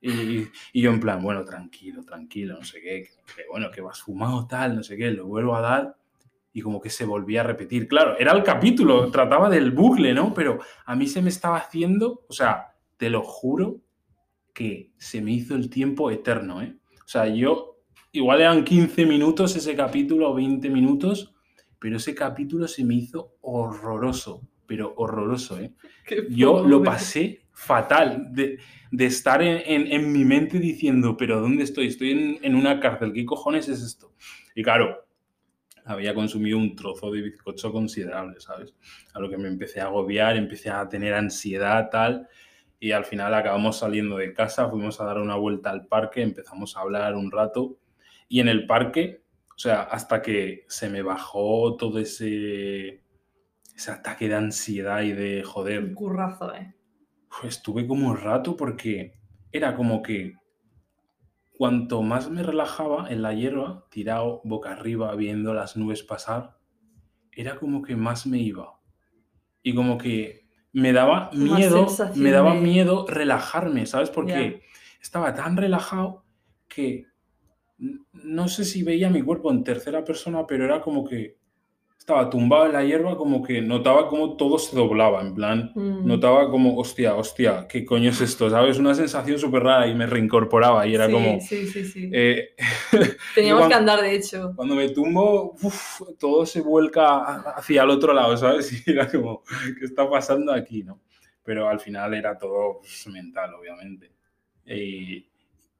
Y, 0.00 0.48
y 0.72 0.80
yo 0.80 0.90
en 0.90 1.00
plan, 1.00 1.22
bueno, 1.22 1.44
tranquilo, 1.44 2.02
tranquilo, 2.04 2.56
no 2.58 2.64
sé 2.64 2.80
qué, 2.80 3.02
que, 3.34 3.42
bueno, 3.50 3.70
que 3.70 3.82
vas 3.82 4.00
fumado 4.00 4.46
tal, 4.46 4.76
no 4.76 4.82
sé 4.82 4.96
qué, 4.96 5.10
lo 5.10 5.26
vuelvo 5.26 5.54
a 5.54 5.60
dar 5.60 5.96
y 6.52 6.62
como 6.62 6.80
que 6.80 6.90
se 6.90 7.04
volvía 7.04 7.40
a 7.40 7.44
repetir. 7.44 7.86
Claro, 7.86 8.16
era 8.18 8.32
el 8.32 8.42
capítulo, 8.42 9.10
trataba 9.10 9.48
del 9.48 9.70
bucle, 9.70 10.12
¿no? 10.14 10.34
Pero 10.34 10.58
a 10.84 10.96
mí 10.96 11.06
se 11.06 11.22
me 11.22 11.28
estaba 11.28 11.58
haciendo, 11.58 12.24
o 12.28 12.32
sea, 12.32 12.74
te 12.96 13.10
lo 13.10 13.22
juro 13.22 13.80
que 14.52 14.92
se 14.98 15.20
me 15.20 15.32
hizo 15.32 15.54
el 15.54 15.70
tiempo 15.70 16.10
eterno, 16.10 16.62
¿eh? 16.62 16.76
O 17.04 17.08
sea, 17.08 17.26
yo, 17.26 17.78
igual 18.12 18.40
eran 18.40 18.64
15 18.64 19.06
minutos 19.06 19.54
ese 19.56 19.74
capítulo 19.76 20.30
o 20.30 20.34
20 20.34 20.68
minutos, 20.70 21.34
pero 21.78 21.96
ese 21.96 22.14
capítulo 22.14 22.68
se 22.68 22.84
me 22.84 22.94
hizo 22.94 23.36
horroroso, 23.40 24.42
pero 24.66 24.92
horroroso, 24.96 25.58
¿eh? 25.58 25.72
Yo 26.30 26.66
lo 26.66 26.82
pasé 26.82 27.42
fatal 27.60 28.32
de, 28.32 28.58
estar 28.98 29.42
en, 29.42 30.12
mi 30.12 30.24
mente 30.24 30.58
diciendo, 30.58 31.16
pero 31.16 31.40
¿dónde 31.40 31.64
estoy? 31.64 31.88
Estoy 31.88 32.12
en, 32.12 32.38
en 32.42 32.54
una 32.54 32.80
cárcel, 32.80 33.12
¿qué 33.12 33.26
cojones 33.26 33.68
es 33.68 33.82
esto? 33.82 34.14
Y 34.54 34.62
claro, 34.62 35.04
había 35.84 36.14
consumido 36.14 36.56
un 36.56 36.74
trozo 36.74 37.10
de 37.12 37.20
bizcocho 37.20 37.70
considerable, 37.70 38.40
¿sabes? 38.40 38.74
A 39.12 39.20
lo 39.20 39.28
que 39.28 39.36
me 39.36 39.48
empecé 39.48 39.80
a 39.80 39.84
agobiar, 39.84 40.36
empecé 40.36 40.70
a 40.70 40.88
tener 40.88 41.12
ansiedad, 41.12 41.90
tal, 41.90 42.28
y 42.78 42.92
al 42.92 43.04
final 43.04 43.34
acabamos 43.34 43.78
saliendo 43.78 44.16
de 44.16 44.32
casa, 44.32 44.70
fuimos 44.70 44.98
a 45.00 45.04
dar 45.04 45.18
una 45.18 45.36
vuelta 45.36 45.70
al 45.70 45.86
parque, 45.86 46.22
empezamos 46.22 46.76
a 46.76 46.80
hablar 46.80 47.14
un 47.14 47.30
rato, 47.30 47.78
y 48.26 48.40
en 48.40 48.48
el 48.48 48.66
parque, 48.66 49.22
o 49.54 49.58
sea, 49.58 49.82
hasta 49.82 50.22
que 50.22 50.64
se 50.66 50.88
me 50.88 51.02
bajó 51.02 51.76
todo 51.76 51.98
ese, 51.98 53.02
ese 53.76 53.90
ataque 53.90 54.28
de 54.28 54.36
ansiedad 54.36 55.02
y 55.02 55.12
de 55.12 55.42
joder, 55.42 55.84
Un 55.84 55.94
currazo, 55.94 56.54
eh. 56.54 56.74
Estuve 57.42 57.86
como 57.86 58.08
un 58.08 58.16
rato 58.16 58.56
porque 58.56 59.14
era 59.52 59.74
como 59.74 60.02
que 60.02 60.34
cuanto 61.56 62.02
más 62.02 62.30
me 62.30 62.42
relajaba 62.42 63.10
en 63.10 63.22
la 63.22 63.34
hierba, 63.34 63.86
tirado 63.90 64.40
boca 64.44 64.72
arriba 64.72 65.14
viendo 65.14 65.52
las 65.54 65.76
nubes 65.76 66.02
pasar, 66.02 66.56
era 67.32 67.56
como 67.56 67.82
que 67.82 67.96
más 67.96 68.26
me 68.26 68.38
iba. 68.38 68.78
Y 69.62 69.74
como 69.74 69.98
que 69.98 70.46
me 70.72 70.92
daba 70.92 71.30
miedo, 71.32 71.86
me 72.14 72.30
daba 72.30 72.54
de- 72.54 72.60
miedo 72.60 73.06
relajarme, 73.06 73.86
¿sabes? 73.86 74.10
Porque 74.10 74.60
Ya. 74.62 75.00
estaba 75.02 75.34
tan 75.34 75.56
relajado 75.56 76.24
que 76.68 77.06
no 78.12 78.48
sé 78.48 78.64
si 78.64 78.82
veía 78.82 79.10
mi 79.10 79.22
cuerpo 79.22 79.50
en 79.50 79.64
tercera 79.64 80.04
persona, 80.04 80.46
pero 80.46 80.64
era 80.64 80.80
como 80.80 81.04
que 81.04 81.38
estaba 82.10 82.28
tumbado 82.28 82.66
en 82.66 82.72
la 82.72 82.84
hierba, 82.84 83.16
como 83.16 83.40
que 83.40 83.62
notaba 83.62 84.08
como 84.08 84.36
todo 84.36 84.58
se 84.58 84.74
doblaba, 84.74 85.20
en 85.20 85.32
plan, 85.34 85.70
Mm. 85.76 86.06
notaba 86.06 86.50
como, 86.50 86.76
hostia, 86.76 87.14
hostia, 87.14 87.66
¿qué 87.68 87.84
coño 87.84 88.10
es 88.10 88.20
esto? 88.20 88.50
¿Sabes? 88.50 88.78
Una 88.80 88.94
sensación 88.96 89.38
súper 89.38 89.62
rara 89.62 89.86
y 89.86 89.94
me 89.94 90.06
reincorporaba 90.06 90.84
y 90.88 90.94
era 90.96 91.06
sí, 91.06 91.12
como... 91.12 91.40
Sí, 91.40 91.66
sí, 91.68 91.84
sí. 91.84 92.10
eh, 92.12 92.50
Teníamos 93.36 93.60
cuando- 93.60 93.68
que 93.68 93.74
andar, 93.78 94.00
de 94.02 94.14
hecho. 94.16 94.52
cuando 94.56 94.74
me 94.74 94.88
tumbo, 94.88 95.54
uf, 95.62 96.00
todo 96.18 96.44
se 96.44 96.60
vuelca 96.62 97.42
hacia 97.56 97.84
el 97.84 97.90
otro 97.90 98.12
lado, 98.12 98.36
¿sabes? 98.36 98.70
Y 98.86 98.90
era 98.90 99.08
como, 99.08 99.42
¿qué 99.78 99.84
está 99.84 100.10
pasando 100.10 100.52
aquí, 100.52 100.82
no? 100.82 101.00
Pero 101.44 101.68
al 101.68 101.78
final 101.78 102.12
era 102.14 102.36
todo 102.36 102.80
pues, 102.80 103.06
mental, 103.06 103.54
obviamente. 103.54 104.10
Y, 104.66 105.26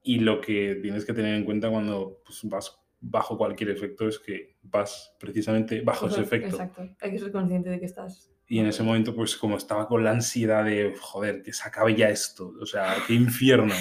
y 0.04 0.20
lo 0.20 0.40
que 0.40 0.76
tienes 0.80 1.04
que 1.04 1.12
tener 1.12 1.34
en 1.34 1.44
cuenta 1.44 1.68
cuando 1.70 2.20
pues, 2.24 2.40
vas 2.44 2.79
bajo 3.00 3.38
cualquier 3.38 3.70
efecto 3.70 4.08
es 4.08 4.18
que 4.18 4.56
vas 4.62 5.14
precisamente 5.18 5.80
bajo 5.80 6.08
ese 6.08 6.20
efecto. 6.20 6.48
Exacto. 6.48 6.88
Hay 7.00 7.10
que 7.10 7.18
ser 7.18 7.32
consciente 7.32 7.70
de 7.70 7.80
que 7.80 7.86
estás. 7.86 8.30
Y 8.46 8.58
en 8.58 8.66
ese 8.66 8.82
momento, 8.82 9.14
pues 9.14 9.36
como 9.36 9.56
estaba 9.56 9.86
con 9.86 10.02
la 10.04 10.10
ansiedad 10.10 10.64
de, 10.64 10.94
joder, 11.00 11.42
que 11.42 11.52
se 11.52 11.66
acabe 11.66 11.94
ya 11.94 12.08
esto, 12.08 12.52
o 12.60 12.66
sea, 12.66 12.96
qué 13.06 13.14
infierno. 13.14 13.74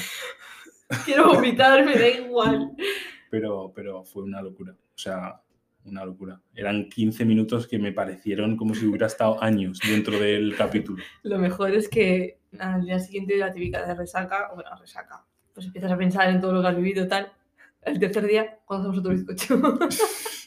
Quiero 1.05 1.33
vomitar, 1.33 1.83
me 1.85 1.95
da 1.95 2.07
igual. 2.07 2.75
Pero, 3.29 3.71
pero 3.75 4.03
fue 4.03 4.23
una 4.23 4.41
locura, 4.41 4.73
o 4.73 4.97
sea, 4.97 5.41
una 5.85 6.05
locura. 6.05 6.41
Eran 6.53 6.89
15 6.89 7.25
minutos 7.25 7.67
que 7.67 7.79
me 7.79 7.91
parecieron 7.91 8.57
como 8.57 8.75
si 8.75 8.85
hubiera 8.85 9.07
estado 9.07 9.41
años 9.41 9.79
dentro 9.87 10.19
del 10.19 10.55
capítulo. 10.55 11.03
Lo 11.23 11.39
mejor 11.39 11.71
es 11.71 11.89
que 11.89 12.39
al 12.59 12.83
día 12.83 12.99
siguiente 12.99 13.37
la 13.37 13.51
típica 13.51 13.85
de 13.85 13.95
resaca, 13.95 14.51
bueno, 14.53 14.69
resaca, 14.79 15.25
pues 15.53 15.65
empiezas 15.65 15.91
a 15.91 15.97
pensar 15.97 16.29
en 16.29 16.41
todo 16.41 16.53
lo 16.53 16.61
que 16.61 16.67
has 16.67 16.75
vivido 16.75 17.07
tal. 17.07 17.31
El 17.81 17.99
tercer 17.99 18.25
día, 18.27 18.59
cuando 18.65 18.89
hacemos 18.89 18.99
otro 18.99 19.11
bizcocho. 19.13 19.57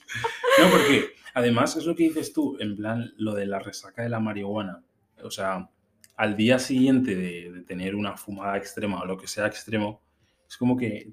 No, 0.58 0.70
porque 0.70 1.06
además 1.32 1.74
es 1.76 1.86
lo 1.86 1.94
que 1.96 2.02
dices 2.04 2.34
tú, 2.34 2.58
en 2.60 2.76
plan, 2.76 3.12
lo 3.16 3.34
de 3.34 3.46
la 3.46 3.58
resaca 3.58 4.02
de 4.02 4.10
la 4.10 4.20
marihuana. 4.20 4.84
O 5.22 5.30
sea, 5.30 5.70
al 6.16 6.36
día 6.36 6.58
siguiente 6.58 7.16
de, 7.16 7.50
de 7.50 7.62
tener 7.62 7.94
una 7.94 8.18
fumada 8.18 8.58
extrema 8.58 9.00
o 9.00 9.06
lo 9.06 9.16
que 9.16 9.26
sea 9.26 9.46
extremo, 9.46 10.02
es 10.46 10.58
como 10.58 10.76
que 10.76 11.10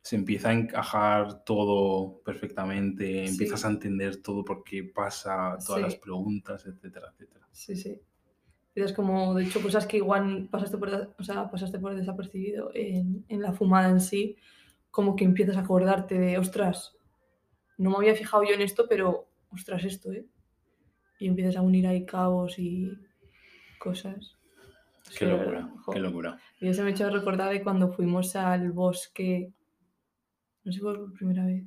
se 0.00 0.14
empieza 0.14 0.50
a 0.50 0.52
encajar 0.52 1.42
todo 1.44 2.20
perfectamente, 2.24 3.26
Sí. 3.26 3.32
empiezas 3.32 3.64
a 3.64 3.68
entender 3.70 4.22
todo 4.22 4.44
por 4.44 4.62
qué 4.62 4.84
pasa, 4.84 5.56
todas 5.66 5.80
Sí. 5.80 5.82
las 5.82 5.96
preguntas, 5.96 6.64
etcétera, 6.64 7.08
etcétera. 7.12 7.48
Sí, 7.50 7.74
sí. 7.74 8.00
Es 8.76 8.92
como, 8.92 9.34
de 9.34 9.42
hecho, 9.44 9.60
cosas 9.60 9.88
que 9.88 9.96
igual 9.96 10.46
pasaste 10.52 10.78
por, 10.78 11.12
o 11.18 11.24
sea, 11.24 11.50
pasaste 11.50 11.80
por 11.80 11.96
desapercibido 11.96 12.70
en, 12.74 13.24
en 13.28 13.42
la 13.42 13.52
fumada 13.52 13.90
en 13.90 14.00
sí, 14.00 14.36
como 14.98 15.14
que 15.14 15.24
empiezas 15.24 15.56
a 15.56 15.60
acordarte 15.60 16.18
de, 16.18 16.38
ostras, 16.38 16.96
no 17.76 17.90
me 17.90 17.98
había 17.98 18.16
fijado 18.16 18.42
yo 18.42 18.52
en 18.52 18.62
esto, 18.62 18.86
pero, 18.88 19.28
ostras, 19.52 19.84
esto, 19.84 20.10
¿eh? 20.10 20.26
Y 21.20 21.28
empiezas 21.28 21.54
a 21.54 21.62
unir 21.62 21.86
ahí 21.86 22.04
cabos 22.04 22.58
y 22.58 22.90
cosas. 23.78 24.36
Qué 25.16 25.24
locura, 25.24 25.70
jo. 25.84 25.92
qué 25.92 26.00
locura. 26.00 26.40
Y 26.60 26.66
eso 26.66 26.82
me 26.82 26.88
ha 26.88 26.90
hecho 26.90 27.08
recordar 27.10 27.52
de 27.52 27.62
cuando 27.62 27.92
fuimos 27.92 28.34
al 28.34 28.72
bosque. 28.72 29.52
No 30.64 30.72
sé 30.72 30.78
si 30.78 30.82
fue 30.82 30.96
por 30.96 31.12
primera 31.12 31.46
vez. 31.46 31.62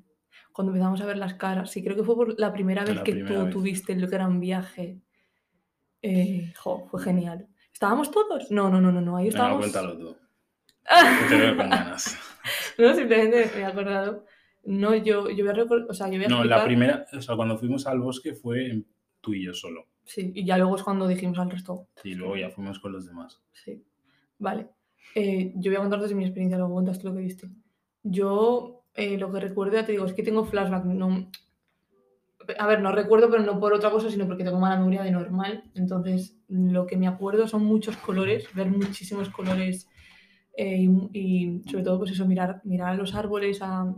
Cuando 0.51 0.73
empezamos 0.73 0.99
a 0.99 1.05
ver 1.05 1.17
las 1.17 1.35
caras. 1.35 1.71
Sí, 1.71 1.81
creo 1.81 1.95
que 1.95 2.03
fue 2.03 2.15
por 2.15 2.37
la 2.37 2.51
primera 2.51 2.83
vez 2.83 2.97
La 2.97 3.03
que 3.05 3.13
primera 3.13 3.39
tú 3.39 3.45
vez. 3.45 3.53
tuviste 3.53 3.93
el 3.93 4.07
gran 4.07 4.41
viaje. 4.41 4.99
Eh, 6.01 6.51
jo, 6.57 6.85
fue 6.91 7.01
genial. 7.01 7.47
¿Estábamos 7.71 8.11
todos? 8.11 8.51
No, 8.51 8.69
no, 8.69 8.81
no, 8.81 8.91
no, 8.91 8.99
no. 8.99 9.15
Ahí 9.15 9.29
estábamos. 9.29 9.59
cuéntalo 9.59 9.97
tú. 9.97 10.17
te 11.29 11.37
veo 11.37 11.55
con 11.55 11.69
ganas. 11.69 12.17
No, 12.81 12.95
simplemente 12.95 13.49
me 13.55 13.61
he 13.61 13.65
acordado. 13.65 14.25
No, 14.63 14.93
yo, 14.95 15.29
yo 15.29 15.43
voy 15.43 15.49
a 15.49 15.53
recordar. 15.53 15.87
O 15.89 15.93
sea, 15.93 16.07
yo 16.07 16.17
voy 16.17 16.25
a 16.25 16.27
No, 16.29 16.35
la 16.43 16.57
explicar- 16.57 16.65
primera, 16.65 17.05
o 17.13 17.21
sea, 17.21 17.35
cuando 17.35 17.57
fuimos 17.57 17.87
al 17.87 17.99
bosque 17.99 18.33
fue 18.33 18.83
tú 19.21 19.33
y 19.33 19.45
yo 19.45 19.53
solo. 19.53 19.87
Sí, 20.03 20.31
y 20.35 20.45
ya 20.45 20.57
luego 20.57 20.75
es 20.75 20.83
cuando 20.83 21.07
dijimos 21.07 21.37
al 21.39 21.49
resto. 21.51 21.87
Y 22.03 22.15
luego 22.15 22.35
ya 22.37 22.49
fuimos 22.49 22.79
con 22.79 22.91
los 22.91 23.05
demás. 23.07 23.41
Sí. 23.53 23.83
Vale. 24.39 24.67
Eh, 25.15 25.53
yo 25.55 25.71
voy 25.71 25.77
a 25.77 25.81
contar 25.81 26.01
desde 26.01 26.15
mi 26.15 26.23
experiencia, 26.23 26.57
luego 26.57 26.73
cuentas 26.73 26.99
tú 26.99 27.07
lo 27.09 27.13
que 27.15 27.21
viste. 27.21 27.47
Yo 28.03 28.83
eh, 28.95 29.17
lo 29.17 29.31
que 29.31 29.39
recuerdo, 29.39 29.73
ya 29.73 29.85
te 29.85 29.91
digo, 29.93 30.05
es 30.05 30.13
que 30.13 30.23
tengo 30.23 30.43
flashback. 30.45 30.85
No... 30.85 31.29
A 32.57 32.67
ver, 32.67 32.81
no 32.81 32.91
recuerdo, 32.91 33.29
pero 33.29 33.43
no 33.43 33.59
por 33.59 33.73
otra 33.73 33.91
cosa, 33.91 34.09
sino 34.09 34.25
porque 34.25 34.43
tengo 34.43 34.59
mala 34.59 34.77
memoria 34.77 35.03
de 35.03 35.11
normal. 35.11 35.63
Entonces, 35.75 36.35
lo 36.49 36.87
que 36.87 36.97
me 36.97 37.07
acuerdo 37.07 37.47
son 37.47 37.63
muchos 37.63 37.95
colores, 37.97 38.47
ver 38.55 38.67
muchísimos 38.69 39.29
colores 39.29 39.87
eh, 40.55 40.87
y, 41.13 41.61
sobre 41.69 41.83
todo, 41.83 41.99
pues 41.99 42.11
eso, 42.11 42.25
mirar, 42.25 42.61
mirar 42.63 42.89
a 42.89 42.95
los 42.95 43.15
árboles. 43.15 43.61
A, 43.61 43.93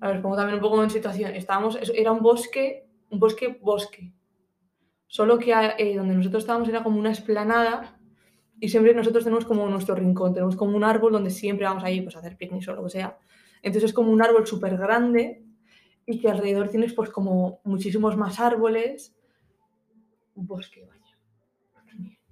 a 0.00 0.08
ver, 0.08 0.22
pongo 0.22 0.36
también 0.36 0.56
un 0.56 0.60
poco 0.60 0.82
en 0.82 0.90
situación. 0.90 1.34
Estábamos, 1.34 1.78
era 1.94 2.12
un 2.12 2.20
bosque, 2.20 2.86
un 3.10 3.18
bosque, 3.18 3.58
bosque. 3.60 4.12
Solo 5.06 5.38
que 5.38 5.52
eh, 5.78 5.96
donde 5.96 6.14
nosotros 6.14 6.44
estábamos 6.44 6.68
era 6.68 6.82
como 6.82 6.98
una 6.98 7.10
esplanada 7.10 7.98
y 8.60 8.68
siempre 8.68 8.94
nosotros 8.94 9.24
tenemos 9.24 9.44
como 9.44 9.66
nuestro 9.68 9.94
rincón, 9.94 10.34
tenemos 10.34 10.54
como 10.54 10.76
un 10.76 10.84
árbol 10.84 11.12
donde 11.12 11.30
siempre 11.30 11.66
vamos 11.66 11.82
ahí 11.82 12.00
pues, 12.00 12.14
a 12.14 12.20
hacer 12.20 12.36
picnic 12.36 12.68
o 12.68 12.74
lo 12.74 12.84
que 12.84 12.90
sea. 12.90 13.18
Entonces 13.62 13.90
es 13.90 13.92
como 13.94 14.12
un 14.12 14.22
árbol 14.22 14.46
súper 14.46 14.76
grande 14.76 15.42
y 16.06 16.20
que 16.20 16.28
alrededor 16.28 16.68
tienes 16.68 16.92
pues 16.92 17.10
como 17.10 17.60
muchísimos 17.64 18.16
más 18.16 18.38
árboles. 18.38 19.16
Un 20.34 20.46
bosque. 20.46 20.86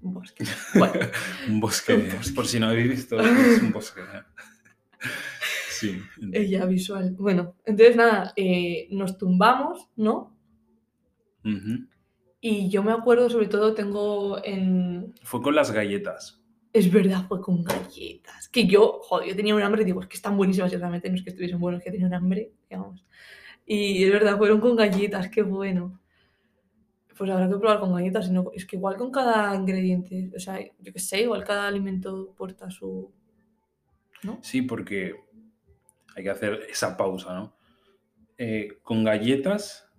Un 0.09 0.15
bosque. 0.15 0.45
Bueno, 0.75 0.95
un 1.49 1.61
bosque, 1.61 1.95
Un 1.95 2.09
bosque. 2.17 2.35
por 2.35 2.47
si 2.47 2.59
no 2.59 2.69
habéis 2.69 2.88
visto, 2.88 3.21
es 3.21 3.62
un 3.62 3.73
bosque. 3.73 4.00
Sí. 5.71 6.03
ella 6.33 6.65
visual. 6.65 7.15
Bueno, 7.19 7.55
entonces 7.65 7.95
nada, 7.95 8.33
eh, 8.37 8.88
nos 8.91 9.19
tumbamos, 9.19 9.88
¿no? 9.97 10.37
Ujú. 11.45 11.87
Y 12.41 12.69
yo 12.71 12.83
me 12.83 12.93
acuerdo, 12.93 13.29
sobre 13.29 13.49
todo, 13.49 13.75
tengo 13.75 14.43
en, 14.45 15.15
Fue 15.23 15.43
con 15.43 15.55
las 15.55 15.71
galletas. 15.71 16.43
Es 16.73 16.91
verdad, 16.91 17.27
fue 17.29 17.41
con 17.41 17.62
galletas. 17.62 18.49
Que 18.49 18.67
yo, 18.67 19.00
joder, 19.03 19.29
yo 19.29 19.37
tenía 19.37 19.55
un 19.55 19.62
hambre, 19.62 19.85
digo, 19.85 20.00
es 20.00 20.07
que 20.07 20.17
están 20.17 20.37
buenísimas 20.37 20.73
realmente 20.73 21.11
no 21.11 21.17
es 21.17 21.23
que 21.23 21.31
estuviesen 21.31 21.61
buenos, 21.61 21.83
que 21.83 21.91
tenía 21.91 22.07
un 22.07 22.15
hambre, 22.15 22.53
digamos. 22.69 23.05
Y 23.67 24.05
es 24.05 24.12
verdad, 24.12 24.38
fueron 24.38 24.61
con 24.61 24.75
galletas, 24.75 25.29
qué 25.29 25.43
bueno. 25.43 26.00
Pues 27.19 27.31
habrá 27.31 27.49
que 27.49 27.57
probar 27.57 27.81
con 27.81 27.95
galletas, 27.95 28.27
sino, 28.27 28.51
es 28.55 28.65
que 28.65 28.77
igual 28.77 28.97
con 28.97 29.11
cada 29.11 29.55
ingrediente, 29.57 30.31
o 30.37 30.39
sea, 30.39 30.61
yo 30.61 30.93
qué 30.93 31.01
sé, 31.01 31.23
igual 31.23 31.45
cada 31.45 31.67
alimento 31.67 32.33
porta 32.37 32.71
su... 32.71 33.13
¿No? 34.23 34.39
Sí, 34.43 34.63
porque 34.63 35.15
hay 36.15 36.23
que 36.23 36.31
hacer 36.31 36.67
esa 36.71 36.97
pausa, 36.97 37.35
¿no? 37.35 37.57
Eh, 38.37 38.79
con 38.83 39.03
galletas, 39.03 39.91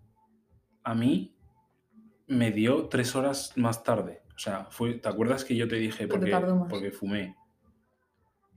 a 0.84 0.96
mí 0.96 1.36
me 2.28 2.52
dio 2.52 2.88
tres 2.88 3.16
horas 3.16 3.52
más 3.58 3.84
tarde. 3.84 4.22
O 4.36 4.40
sea, 4.40 4.68
fue, 4.70 4.94
¿te 4.94 5.10
acuerdas 5.10 5.44
que 5.44 5.56
yo 5.56 5.68
te 5.68 5.76
dije 5.76 6.08
porque, 6.08 6.32
porque 6.70 6.92
fumé? 6.92 7.36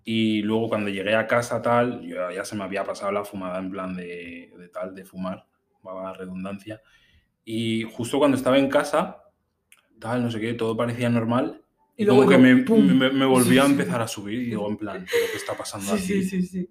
Y 0.04 0.42
luego 0.42 0.68
cuando 0.68 0.90
llegué 0.90 1.14
a 1.14 1.26
casa 1.26 1.62
tal, 1.62 2.02
yo 2.02 2.30
ya 2.30 2.44
se 2.44 2.54
me 2.54 2.64
había 2.64 2.84
pasado 2.84 3.10
la 3.12 3.24
fumada 3.24 3.58
en 3.58 3.70
plan 3.70 3.96
de, 3.96 4.52
de 4.56 4.68
tal, 4.68 4.94
de 4.94 5.04
fumar, 5.04 5.46
va 5.86 6.04
la 6.04 6.12
redundancia. 6.12 6.80
Y 7.44 7.82
justo 7.82 8.18
cuando 8.18 8.36
estaba 8.36 8.58
en 8.58 8.68
casa, 8.68 9.22
tal, 9.98 10.22
no 10.22 10.30
sé 10.30 10.40
qué, 10.40 10.54
todo 10.54 10.76
parecía 10.76 11.08
normal. 11.10 11.62
Y 11.96 12.02
Y 12.02 12.06
luego 12.06 12.22
como 12.24 12.30
que 12.30 12.38
me, 12.38 12.54
me, 12.54 13.10
me 13.10 13.26
volvió 13.26 13.62
a 13.62 13.66
Sí, 13.66 13.72
sí. 13.74 13.80
empezar 13.80 14.00
a 14.02 14.08
subir 14.08 14.42
y 14.42 14.46
digo, 14.46 14.68
en 14.68 14.76
plan, 14.76 15.04
¿pero 15.10 15.26
qué 15.30 15.36
está 15.36 15.56
pasando 15.56 15.96
Sí, 15.96 16.04
aquí? 16.04 16.22
sí, 16.22 16.42
sí, 16.42 16.42
sí. 16.42 16.70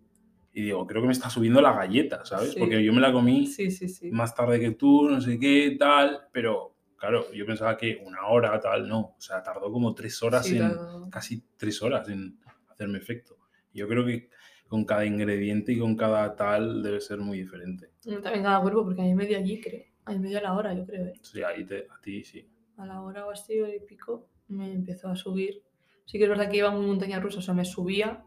Y 0.54 0.64
digo, 0.64 0.86
creo 0.86 1.02
que 1.02 1.08
me 1.08 1.14
está 1.14 1.30
subiendo 1.30 1.62
la 1.62 1.72
galleta, 1.74 2.26
¿sabes? 2.26 2.52
Sí. 2.54 2.60
Porque 2.60 2.84
yo 2.84 2.92
me 2.92 3.00
la 3.02 3.14
comí 3.14 3.48
Sí, 3.48 3.72
sí, 3.72 3.88
sí. 3.88 4.12
más 4.12 4.36
tarde 4.36 4.60
que 4.60 4.72
tú, 4.72 5.10
no 5.10 5.22
sé 5.22 5.40
qué, 5.40 5.78
tal, 5.80 6.28
pero 6.34 6.76
claro, 6.98 7.32
yo 7.32 7.46
pensaba 7.46 7.78
que 7.78 8.02
una 8.06 8.28
hora, 8.28 8.60
tal, 8.60 8.88
no. 8.88 9.00
O 9.18 9.22
sea, 9.22 9.42
tardó 9.42 9.72
como 9.72 9.94
tres 9.96 10.22
horas 10.24 10.46
Sí, 10.46 10.58
en, 10.58 10.70
tardó. 10.70 11.10
casi 11.10 11.42
tres 11.58 11.82
horas 11.82 12.08
en 12.10 12.38
hacerme 12.70 12.98
efecto. 12.98 13.38
Yo 13.74 13.88
creo 13.88 14.06
que 14.06 14.30
con 14.68 14.84
cada 14.86 15.06
ingrediente 15.06 15.72
y 15.74 15.80
con 15.80 15.96
cada 15.96 16.36
tal 16.36 16.82
debe 16.84 17.00
ser 17.00 17.20
muy 17.20 17.40
diferente. 17.40 17.92
También 18.04 18.44
cada 18.44 18.62
cuerpo, 18.62 18.84
porque 18.84 19.02
a 19.02 19.06
mí 19.06 19.14
me 19.16 19.26
dio 19.26 19.38
allí, 19.38 19.62
creo. 19.62 19.84
A 20.06 20.12
mí 20.14 20.20
me 20.20 20.30
dio 20.30 20.40
a 20.40 20.42
la 20.42 20.54
hora, 20.54 20.74
yo 20.74 20.86
creo, 20.86 21.06
¿eh? 21.06 21.14
Sea, 21.22 21.50
ahí 21.50 21.66
te- 21.66 21.88
a 21.90 22.00
ti 22.02 22.24
sí. 22.24 22.46
a 22.78 22.86
la 22.86 23.02
hora 23.02 23.26
o 23.26 23.32
así, 23.32 23.60
hora 23.60 23.76
y 23.76 23.80
pico, 23.80 24.28
me 24.48 24.72
empezó 24.72 25.10
a 25.10 25.16
subir. 25.16 25.62
Sí 26.06 26.18
que 26.18 26.24
es 26.26 26.30
verdad 26.30 26.50
que 26.50 26.58
iba 26.58 26.72
muy 26.72 26.86
montaña 26.86 27.20
rusa, 27.20 27.40
o 27.40 27.42
sea, 27.42 27.54
me 27.54 27.66
subía 27.66 28.24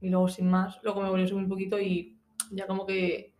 y 0.00 0.10
luego 0.10 0.28
sin 0.28 0.48
más, 0.48 0.80
luego 0.82 1.02
me 1.02 1.10
volvió 1.10 1.24
a 1.24 1.28
subir 1.28 1.44
un 1.44 1.48
poquito 1.48 1.78
y 1.80 2.18
ya 2.50 2.66
como 2.66 2.86
que, 2.86 3.34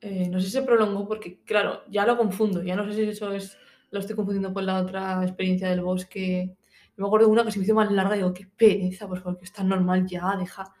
eh, 0.00 0.28
no 0.28 0.40
sé 0.40 0.46
si 0.46 0.52
se 0.52 0.62
prolongó 0.62 1.06
porque, 1.06 1.40
claro, 1.44 1.82
ya 1.90 2.06
lo 2.06 2.16
confundo, 2.16 2.62
ya 2.62 2.76
no 2.76 2.84
sé 2.86 2.94
si 2.94 3.02
eso 3.02 3.32
es, 3.32 3.56
lo 3.90 4.00
estoy 4.00 4.16
confundiendo 4.16 4.52
con 4.52 4.66
la 4.66 4.80
otra 4.80 5.22
experiencia 5.24 5.68
del 5.68 5.82
bosque. 5.82 6.56
Yo 6.96 7.02
me 7.02 7.06
acuerdo 7.06 7.26
de 7.26 7.32
una 7.32 7.44
que 7.44 7.52
se 7.52 7.58
me 7.58 7.64
hizo 7.64 7.74
más 7.74 7.90
larga 7.92 8.16
y 8.16 8.18
digo, 8.20 8.34
qué 8.34 8.46
pereza, 8.46 9.08
pues 9.08 9.22
porque 9.22 9.44
es 9.44 9.52
tan 9.52 9.68
normal, 9.68 10.06
ya, 10.06 10.36
deja, 10.38 10.74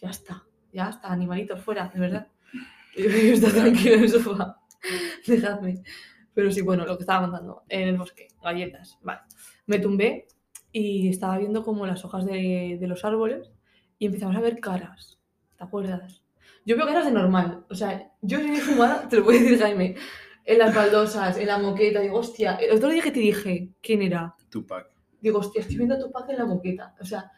ya 0.00 0.10
está, 0.10 0.44
ya 0.72 0.90
está, 0.90 1.12
animalitos 1.12 1.60
fuera, 1.62 1.88
de 1.88 2.00
verdad. 2.00 2.28
Y 2.96 3.02
yo 3.04 3.08
estar 3.34 3.52
tranquilo 3.52 3.94
en 3.96 4.02
el 4.04 4.10
sofá, 4.10 4.60
dejadme. 5.26 5.82
Pero 6.34 6.50
sí, 6.50 6.62
bueno, 6.62 6.86
lo 6.86 6.96
que 6.96 7.02
estaba 7.02 7.22
contando, 7.22 7.64
en 7.68 7.88
el 7.88 7.98
bosque, 7.98 8.28
galletas, 8.42 8.98
vale. 9.02 9.20
Me 9.66 9.78
tumbé 9.78 10.28
y 10.72 11.08
estaba 11.08 11.38
viendo 11.38 11.64
como 11.64 11.86
las 11.86 12.04
hojas 12.04 12.24
de, 12.24 12.78
de 12.80 12.86
los 12.86 13.04
árboles 13.04 13.50
y 13.98 14.06
empezamos 14.06 14.36
a 14.36 14.40
ver 14.40 14.60
caras, 14.60 15.18
¿te 15.56 15.64
acuerdas? 15.64 16.22
Yo 16.64 16.76
veo 16.76 16.86
caras 16.86 17.06
de 17.06 17.12
normal, 17.12 17.64
o 17.68 17.74
sea, 17.74 18.12
yo 18.20 18.38
soy 18.38 18.56
fumada, 18.56 19.08
te 19.08 19.16
lo 19.16 19.24
voy 19.24 19.36
a 19.36 19.40
decir 19.40 19.58
Jaime, 19.58 19.96
en 20.44 20.58
las 20.58 20.74
baldosas, 20.74 21.36
en 21.38 21.46
la 21.46 21.58
moqueta, 21.58 22.00
digo, 22.00 22.18
hostia, 22.18 22.56
el 22.56 22.76
otro 22.76 22.88
día 22.88 23.02
que 23.02 23.10
te 23.10 23.20
dije, 23.20 23.70
¿quién 23.82 24.02
era? 24.02 24.34
Tupac. 24.48 24.86
Digo, 25.20 25.40
hostia, 25.40 25.60
estoy 25.60 25.76
viendo 25.76 25.96
a 25.96 25.98
Tupac 25.98 26.28
en 26.30 26.38
la 26.38 26.46
moqueta, 26.46 26.94
o 27.00 27.04
sea, 27.04 27.30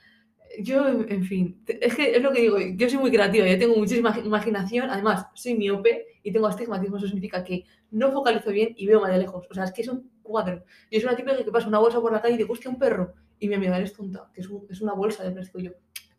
yo, 0.59 0.89
en 1.09 1.25
fin, 1.25 1.63
es 1.67 1.95
que 1.95 2.17
es 2.17 2.23
lo 2.23 2.33
que 2.33 2.41
digo, 2.43 2.59
yo 2.59 2.89
soy 2.89 2.99
muy 2.99 3.11
creativa, 3.11 3.47
yo 3.47 3.59
tengo 3.59 3.77
muchísima 3.77 4.17
imaginación, 4.25 4.91
además, 4.91 5.27
soy 5.35 5.55
miope 5.55 6.07
y 6.23 6.33
tengo 6.33 6.47
astigmatismo, 6.49 6.97
eso 6.97 7.07
significa 7.07 7.45
que 7.45 7.65
no 7.91 8.11
focalizo 8.13 8.51
bien 8.51 8.75
y 8.77 8.87
veo 8.87 9.01
más 9.01 9.13
de 9.13 9.19
lejos, 9.19 9.47
o 9.51 9.55
sea, 9.55 9.65
es 9.65 9.73
que 9.73 9.83
es 9.83 9.89
un 9.89 10.11
cuadro. 10.23 10.65
Yo 10.91 11.01
soy 11.01 11.09
una 11.09 11.17
típica 11.17 11.37
que 11.45 11.51
pasa 11.53 11.69
una 11.69 11.79
bolsa 11.79 12.01
por 12.01 12.13
la 12.13 12.21
calle 12.21 12.35
y 12.35 12.39
digo, 12.39 12.53
hostia, 12.53 12.71
un 12.71 12.79
perro, 12.79 13.15
y 13.39 13.49
mi 13.49 13.55
amiga, 13.55 13.77
eres 13.77 13.93
tonta, 13.93 14.31
que 14.35 14.41
es, 14.41 14.49
un- 14.49 14.67
es 14.69 14.81
una 14.81 14.93
bolsa 14.93 15.25
de 15.25 15.31
plástico, 15.31 15.61
y 15.61 15.65
yo, 15.65 15.71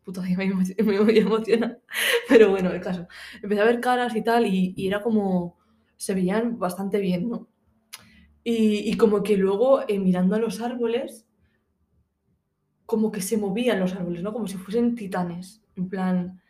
puta, 0.04 0.20
me, 0.36 0.36
me, 0.36 1.18
emociona, 1.18 1.78
pero 2.28 2.50
bueno, 2.50 2.70
el 2.70 2.80
caso. 2.80 3.06
Empecé 3.42 3.60
a 3.60 3.64
ver 3.64 3.80
caras 3.80 4.16
y 4.16 4.22
tal, 4.22 4.46
y, 4.46 4.74
era 4.86 5.02
como, 5.02 5.58
se 5.96 6.14
veían 6.14 6.58
bastante 6.58 6.98
bien, 6.98 7.28
¿no? 7.28 7.48
Y, 8.44 8.90
y 8.90 8.96
como 8.96 9.22
que 9.22 9.36
luego, 9.36 9.82
eh, 9.88 9.98
mirando 9.98 10.34
a 10.34 10.38
los 10.38 10.60
árboles, 10.60 11.26
como 12.92 13.10
que 13.10 13.22
se 13.22 13.38
movían 13.38 13.80
los 13.80 13.94
árboles, 13.94 14.22
¿no? 14.22 14.34
Como 14.34 14.46
si 14.46 14.58
fuesen 14.58 14.94
titanes, 14.94 15.62
en 15.76 15.88
plan, 15.88 16.42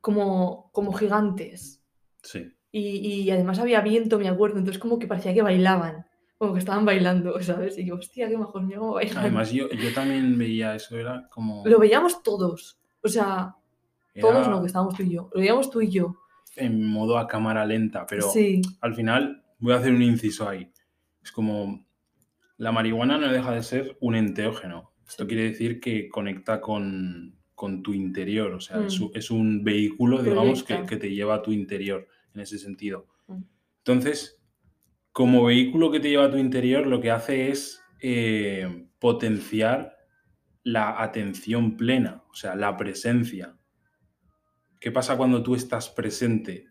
como, 0.00 0.70
como 0.70 0.92
gigantes. 0.92 1.82
Sí. 2.22 2.52
Y, 2.70 3.22
y 3.22 3.30
además 3.32 3.58
había 3.58 3.80
viento, 3.80 4.20
me 4.20 4.28
acuerdo, 4.28 4.58
entonces 4.58 4.80
como 4.80 4.96
que 4.96 5.08
parecía 5.08 5.34
que 5.34 5.42
bailaban, 5.42 6.06
como 6.38 6.52
que 6.52 6.60
estaban 6.60 6.84
bailando, 6.84 7.36
¿sabes? 7.42 7.76
Y 7.78 7.84
yo, 7.84 7.96
hostia, 7.96 8.28
qué 8.28 8.38
majos, 8.38 8.62
mira 8.62 8.78
cómo 8.78 8.92
bailan. 8.92 9.18
Además, 9.18 9.50
yo, 9.50 9.68
yo 9.70 9.92
también 9.92 10.38
veía 10.38 10.76
eso, 10.76 10.96
era 10.96 11.28
como... 11.32 11.66
Lo 11.66 11.80
veíamos 11.80 12.22
todos, 12.22 12.78
o 13.02 13.08
sea, 13.08 13.56
era 14.14 14.28
todos 14.28 14.46
no, 14.46 14.60
que 14.60 14.68
estábamos 14.68 14.94
tú 14.94 15.02
y 15.02 15.10
yo, 15.10 15.30
lo 15.34 15.40
veíamos 15.40 15.68
tú 15.68 15.80
y 15.80 15.90
yo. 15.90 16.14
en 16.54 16.86
modo 16.86 17.18
a 17.18 17.26
cámara 17.26 17.66
lenta, 17.66 18.06
pero 18.06 18.30
sí, 18.30 18.62
al 18.80 18.94
final 18.94 19.42
voy 19.58 19.72
a 19.72 19.78
hacer 19.78 19.92
un 19.92 20.02
inciso 20.02 20.48
ahí. 20.48 20.70
Es 21.20 21.32
como 21.32 21.84
la 22.56 22.70
marihuana 22.70 23.18
no 23.18 23.32
deja 23.32 23.50
de 23.50 23.64
ser 23.64 23.96
un 24.00 24.14
enteógeno. 24.14 24.93
Esto 25.06 25.26
quiere 25.26 25.44
decir 25.44 25.80
que 25.80 26.08
conecta 26.08 26.60
con, 26.60 27.36
con 27.54 27.82
tu 27.82 27.92
interior, 27.92 28.52
o 28.52 28.60
sea, 28.60 28.84
es, 28.84 28.98
Mm. 29.00 29.04
un- 29.04 29.10
es 29.14 29.30
un 29.30 29.64
vehículo, 29.64 30.22
digamos, 30.22 30.62
que, 30.64 30.84
que 30.86 30.96
te 30.96 31.10
lleva 31.14 31.36
a 31.36 31.42
tu 31.42 31.52
interior 31.52 32.06
en 32.34 32.40
ese 32.40 32.58
sentido. 32.58 33.06
Mm. 33.26 33.42
Entonces, 33.78 34.40
como 35.12 35.44
vehículo 35.44 35.90
que 35.90 36.00
te 36.00 36.08
lleva 36.10 36.24
a 36.24 36.30
tu 36.30 36.38
interior, 36.38 36.86
lo 36.86 37.00
que 37.00 37.10
hace 37.10 37.50
es 37.50 37.80
eh, 38.00 38.86
potenciar 38.98 39.96
la 40.64 41.02
atención 41.02 41.76
plena, 41.76 42.22
o 42.30 42.34
sea, 42.34 42.56
la 42.56 42.76
presencia. 42.76 43.56
¿Qué 44.80 44.90
pasa 44.90 45.16
cuando 45.16 45.42
tú 45.42 45.54
estás 45.54 45.88
presente? 45.88 46.66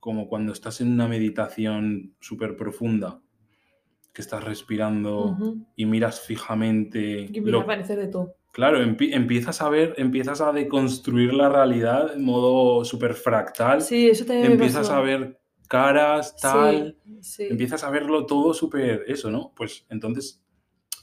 Como 0.00 0.28
cuando 0.28 0.52
estás 0.52 0.80
en 0.80 0.90
una 0.92 1.06
meditación 1.08 2.14
súper 2.20 2.56
profunda, 2.56 3.20
que 4.16 4.22
estás 4.22 4.42
respirando 4.42 5.36
y 5.76 5.84
miras 5.84 6.20
fijamente. 6.22 7.00
Y 7.30 7.36
empieza 7.36 7.50
lo- 7.50 7.60
a 7.60 7.62
aparecer 7.64 7.98
de 7.98 8.08
todo. 8.08 8.34
Claro, 8.50 8.82
empie- 8.82 9.12
empiezas 9.14 9.60
a 9.60 9.68
ver, 9.68 9.92
empiezas 9.98 10.40
a 10.40 10.50
deconstruir 10.52 11.34
la 11.34 11.50
realidad 11.50 12.14
en 12.14 12.24
modo 12.24 12.82
súper 12.86 13.12
fractal. 13.12 13.82
Sí, 13.82 14.08
eso 14.08 14.24
me 14.26 14.46
empiezas 14.46 14.88
pasó. 14.88 14.94
a 14.94 15.02
ver 15.02 15.38
caras, 15.68 16.34
tal. 16.40 16.96
Sí, 17.04 17.18
sí. 17.20 17.44
Empiezas 17.50 17.84
a 17.84 17.90
verlo 17.90 18.24
todo 18.24 18.54
súper 18.54 19.04
eso, 19.06 19.30
¿no? 19.30 19.52
Pues 19.54 19.84
entonces, 19.90 20.42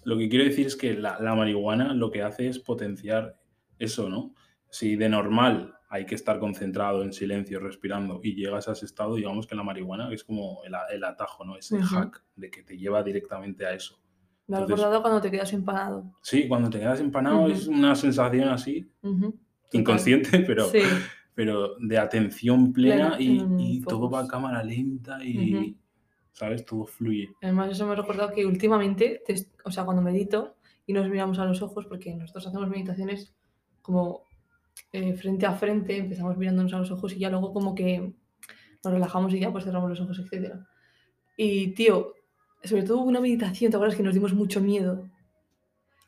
lo 0.03 0.17
que 0.17 0.27
quiero 0.27 0.45
decir 0.45 0.65
es 0.65 0.75
que 0.75 0.95
la, 0.95 1.19
la 1.19 1.35
marihuana 1.35 1.93
lo 1.93 2.09
que 2.09 2.23
hace 2.23 2.47
es 2.47 2.57
potenciar 2.57 3.37
eso, 3.77 4.09
¿no? 4.09 4.33
Si 4.71 4.95
de 4.95 5.09
normal 5.09 5.75
hay 5.93 6.07
que 6.07 6.15
estar 6.15 6.39
concentrado 6.39 7.03
en 7.03 7.13
silencio, 7.13 7.59
respirando, 7.59 8.19
y 8.23 8.33
llegas 8.33 8.67
a 8.67 8.71
ese 8.71 8.85
estado, 8.85 9.13
digamos 9.13 9.45
que 9.45 9.53
la 9.53 9.61
marihuana 9.61 10.11
es 10.11 10.23
como 10.23 10.63
el, 10.63 11.03
atajo, 11.03 11.45
¿no? 11.45 11.55
Ese 11.55 11.79
hack 11.83 12.23
de 12.35 12.49
que 12.49 12.63
te 12.63 12.75
lleva 12.75 13.03
directamente 13.03 13.63
a 13.63 13.75
eso. 13.75 13.99
Me 14.47 14.57
Entonces- 14.57 14.79
recordado 14.79 15.03
cuando 15.03 15.21
te 15.21 15.29
quedas 15.29 15.53
empanado. 15.53 16.11
Sí, 16.23 16.47
cuando 16.47 16.71
te 16.71 16.79
quedas 16.79 16.99
empanado 16.99 17.47
es 17.47 17.67
una 17.67 17.93
sensación 17.93 18.49
así, 18.49 18.91
inconsciente, 19.71 20.39
pero, 20.47 20.65
Sí, 20.65 20.79
pero 21.35 21.75
de 21.77 21.99
atención 21.99 22.73
plena 22.73 23.15
Plena, 23.15 23.61
y, 23.61 23.79
todo 23.81 24.09
va 24.09 24.21
a 24.21 24.27
cámara 24.27 24.63
lenta 24.63 25.23
y. 25.23 25.77
¿sabes? 26.31 26.65
Todo 26.65 26.87
fluye. 26.87 27.29
además 27.39 27.69
eso 27.69 27.85
me 27.85 27.91
ha 27.91 27.95
recordado 27.97 28.33
que 28.33 28.47
últimamente, 28.47 29.21
te 29.27 29.35
o 29.63 29.69
sea, 29.69 29.85
cuando 29.85 30.01
medito 30.01 30.55
y 30.87 30.93
nos 30.93 31.07
miramos 31.07 31.37
a 31.37 31.45
los 31.45 31.61
ojos, 31.61 31.85
porque 31.85 32.15
nosotros 32.15 32.47
hacemos 32.47 32.67
meditaciones 32.67 33.35
como 33.83 34.23
eh, 34.91 35.13
frente 35.13 35.45
a 35.45 35.53
frente, 35.53 35.97
empezamos 35.97 36.37
mirándonos 36.37 36.73
a 36.73 36.79
los 36.79 36.91
ojos 36.91 37.13
y 37.13 37.19
ya 37.19 37.29
luego 37.29 37.53
como 37.53 37.73
que 37.73 38.13
nos 38.83 38.93
relajamos 38.93 39.33
y 39.33 39.39
ya 39.39 39.51
pues 39.51 39.63
cerramos 39.63 39.89
los 39.89 40.01
ojos, 40.01 40.19
etc. 40.19 40.53
Y 41.37 41.73
tío, 41.73 42.13
sobre 42.63 42.83
todo 42.83 43.01
una 43.01 43.19
meditación, 43.19 43.71
¿te 43.71 43.77
acuerdas 43.77 43.97
que 43.97 44.03
nos 44.03 44.13
dimos 44.13 44.33
mucho 44.33 44.61
miedo? 44.61 45.09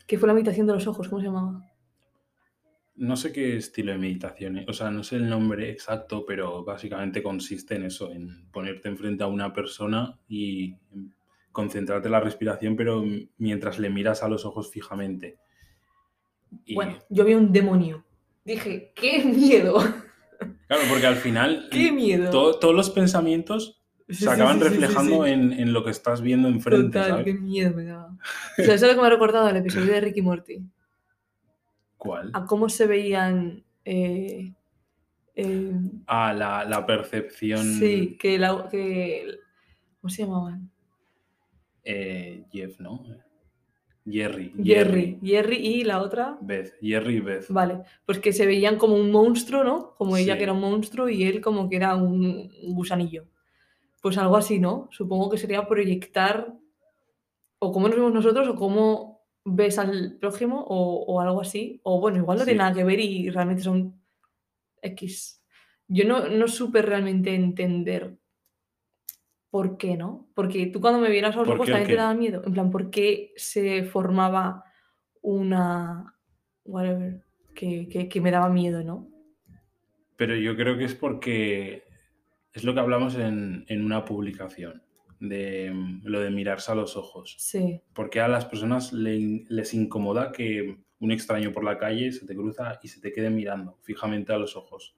Que 0.08 0.18
fue 0.18 0.28
la 0.28 0.34
meditación 0.34 0.68
de 0.68 0.74
los 0.74 0.88
ojos, 0.88 1.08
¿cómo 1.08 1.22
se 1.22 1.28
llamaba? 1.28 1.62
No 2.98 3.18
sé 3.18 3.34
qué 3.34 3.58
estilo 3.58 3.92
de 3.92 3.98
meditación, 3.98 4.60
¿eh? 4.60 4.66
o 4.70 4.74
sea, 4.74 4.90
no 4.90 5.04
sé 5.04 5.18
el 5.18 5.28
nombre 5.28 5.70
exacto, 5.70 6.26
pero 6.26 6.64
básicamente 6.64 7.22
consiste 7.22 7.76
en 7.76 7.84
eso, 7.84 8.12
en 8.12 8.50
ponerte 8.52 8.88
enfrente 8.88 9.24
a 9.24 9.28
una 9.28 9.52
persona 9.52 10.18
y 10.30 10.76
concentrarte 11.52 12.08
en 12.08 12.14
la 12.14 12.22
respiración, 12.22 12.78
pero 12.78 13.04
mientras 13.38 13.80
le 13.80 13.90
miras 13.90 14.24
a 14.24 14.30
los 14.30 14.46
ojos 14.46 14.72
fijamente. 14.72 15.40
Y, 16.64 16.76
Bueno, 16.76 17.00
yo 17.10 17.26
vi 17.26 17.34
un 17.34 17.52
demonio. 17.52 18.05
Dije, 18.46 18.94
¡qué 18.96 19.24
miedo! 19.24 19.78
Claro, 20.68 20.84
porque 20.90 21.08
al 21.08 21.16
final 21.18 21.68
¡Qué 21.72 21.92
miedo! 21.92 22.30
to- 22.32 22.60
todos 22.60 22.74
los 22.76 22.90
pensamientos 22.92 23.82
se 24.10 24.30
acaban 24.30 24.60
sí, 24.60 24.64
sí, 24.64 24.70
sí, 24.70 24.80
reflejando. 24.82 25.26
En, 25.26 25.52
en 25.52 25.74
lo 25.74 25.84
que 25.84 25.90
estás 25.92 26.22
viendo 26.22 26.48
enfrente, 26.48 27.00
Total, 27.00 27.10
¿sabes? 27.10 27.26
qué 27.26 27.34
miedo 27.34 27.76
me 27.76 27.84
daba. 27.86 28.16
O 28.60 28.64
sea, 28.64 28.76
eso 28.76 28.86
es 28.86 28.92
lo 28.92 28.96
que 28.96 29.02
me 29.02 29.08
ha 29.08 29.10
recordado 29.10 29.50
el 29.50 29.58
episodio 29.58 29.92
de 29.92 30.02
Ricky 30.02 30.22
Morty. 30.22 30.62
¿Cuál? 31.98 32.30
A 32.34 32.46
cómo 32.46 32.70
se 32.70 32.86
veían. 32.88 33.64
eh, 33.84 34.54
eh, 35.36 35.72
Ah, 36.08 36.34
la, 36.34 36.64
la 36.66 36.86
percepción. 36.86 37.64
sí, 37.66 38.16
que, 38.20 38.38
la, 38.38 38.68
que. 38.70 39.40
¿Cómo 40.02 40.10
se 40.10 40.24
llamaban? 40.24 40.70
eh, 41.84 42.46
Jeff, 42.52 42.80
¿no? 42.80 43.04
Jerry. 44.08 44.54
Jerry. 44.64 45.20
Jerry 45.24 45.56
y 45.58 45.84
la 45.84 46.02
otra. 46.02 46.38
Beth. 46.42 46.74
Jerry 46.82 47.16
y 47.18 47.20
Beth. 47.22 47.46
Vale, 47.50 47.82
pues 48.06 48.20
que 48.20 48.34
se 48.34 48.46
veían 48.46 48.78
como 48.78 48.96
un 48.96 49.12
monstruo, 49.12 49.64
¿no? 49.64 49.96
Como 49.98 50.16
ella 50.16 50.34
Sí. 50.34 50.38
que 50.38 50.44
era 50.44 50.54
un 50.54 50.62
monstruo 50.62 51.10
y 51.10 51.24
él 51.24 51.42
como 51.42 51.68
que 51.70 51.78
era 51.78 51.96
un, 51.96 52.52
un 52.64 52.76
gusanillo. 52.76 53.26
Pues 54.02 54.18
algo 54.20 54.38
así, 54.38 54.60
¿no? 54.60 54.88
Supongo 54.92 55.30
que 55.32 55.38
sería 55.40 55.68
proyectar 55.68 56.54
o 57.60 57.72
cómo 57.72 57.88
nos 57.88 57.98
vemos 57.98 58.14
nosotros 58.14 58.48
o 58.48 58.56
cómo 58.56 59.22
ves 59.44 59.80
al 59.80 60.18
prójimo 60.20 60.64
o, 60.68 61.04
o 61.08 61.20
algo 61.22 61.42
así. 61.42 61.80
O 61.84 62.00
bueno, 62.00 62.20
igual 62.20 62.38
no 62.38 62.44
Sí. 62.44 62.50
tiene 62.52 62.60
nada 62.60 62.74
que 62.76 62.84
ver 62.84 63.00
y 63.00 63.30
realmente 63.32 63.64
son 63.64 64.00
X. 64.84 65.42
Yo 65.88 66.06
no, 66.06 66.28
no 66.30 66.48
supe 66.48 66.82
realmente 66.84 67.34
entender 67.34 68.18
por 69.56 69.78
qué, 69.78 69.96
¿no? 69.96 70.28
Porque 70.36 70.66
tú 70.66 70.82
cuando 70.82 71.00
me 71.00 71.10
vieras 71.10 71.34
a 71.34 71.40
los 71.40 71.48
¿Por 71.48 71.56
ojos 71.56 71.70
también 71.70 71.88
te 71.88 71.96
daba 71.96 72.14
miedo. 72.14 72.42
En 72.46 72.52
plan, 72.52 72.72
¿por 72.72 72.90
qué 72.90 73.32
se 73.38 73.84
formaba 73.86 74.66
una... 75.22 76.14
whatever, 76.66 77.24
que, 77.54 77.88
que- 77.88 78.10
que 78.10 78.20
me 78.20 78.32
daba 78.32 78.50
miedo, 78.50 78.84
¿no? 78.84 79.08
Pero 80.18 80.36
yo 80.36 80.58
creo 80.58 80.78
que 80.78 80.84
es 80.84 80.94
porque 80.94 81.84
es 82.52 82.66
lo 82.66 82.74
que 82.74 82.82
hablamos 82.82 83.16
en, 83.16 83.64
en 83.70 83.86
una 83.86 84.04
publicación, 84.04 84.84
de 85.22 85.72
mm, 85.74 86.02
lo 86.04 86.20
de 86.20 86.32
mirarse 86.32 86.74
a 86.74 86.76
los 86.76 86.98
ojos. 86.98 87.38
Sí, 87.40 87.80
Porque 87.94 88.20
a 88.20 88.28
las 88.28 88.44
personas 88.44 88.92
le- 88.92 89.46
les 89.48 89.74
incomoda 89.74 90.34
que 90.34 90.80
un 91.00 91.12
extraño 91.14 91.54
por 91.54 91.64
la 91.64 91.78
calle 91.78 92.12
se 92.12 92.26
te 92.26 92.36
cruza 92.36 92.78
y 92.84 92.90
se 92.90 93.00
te 93.00 93.14
quede 93.14 93.30
mirando 93.30 93.78
fijamente 93.84 94.34
a 94.34 94.38
los 94.38 94.58
ojos. 94.58 94.98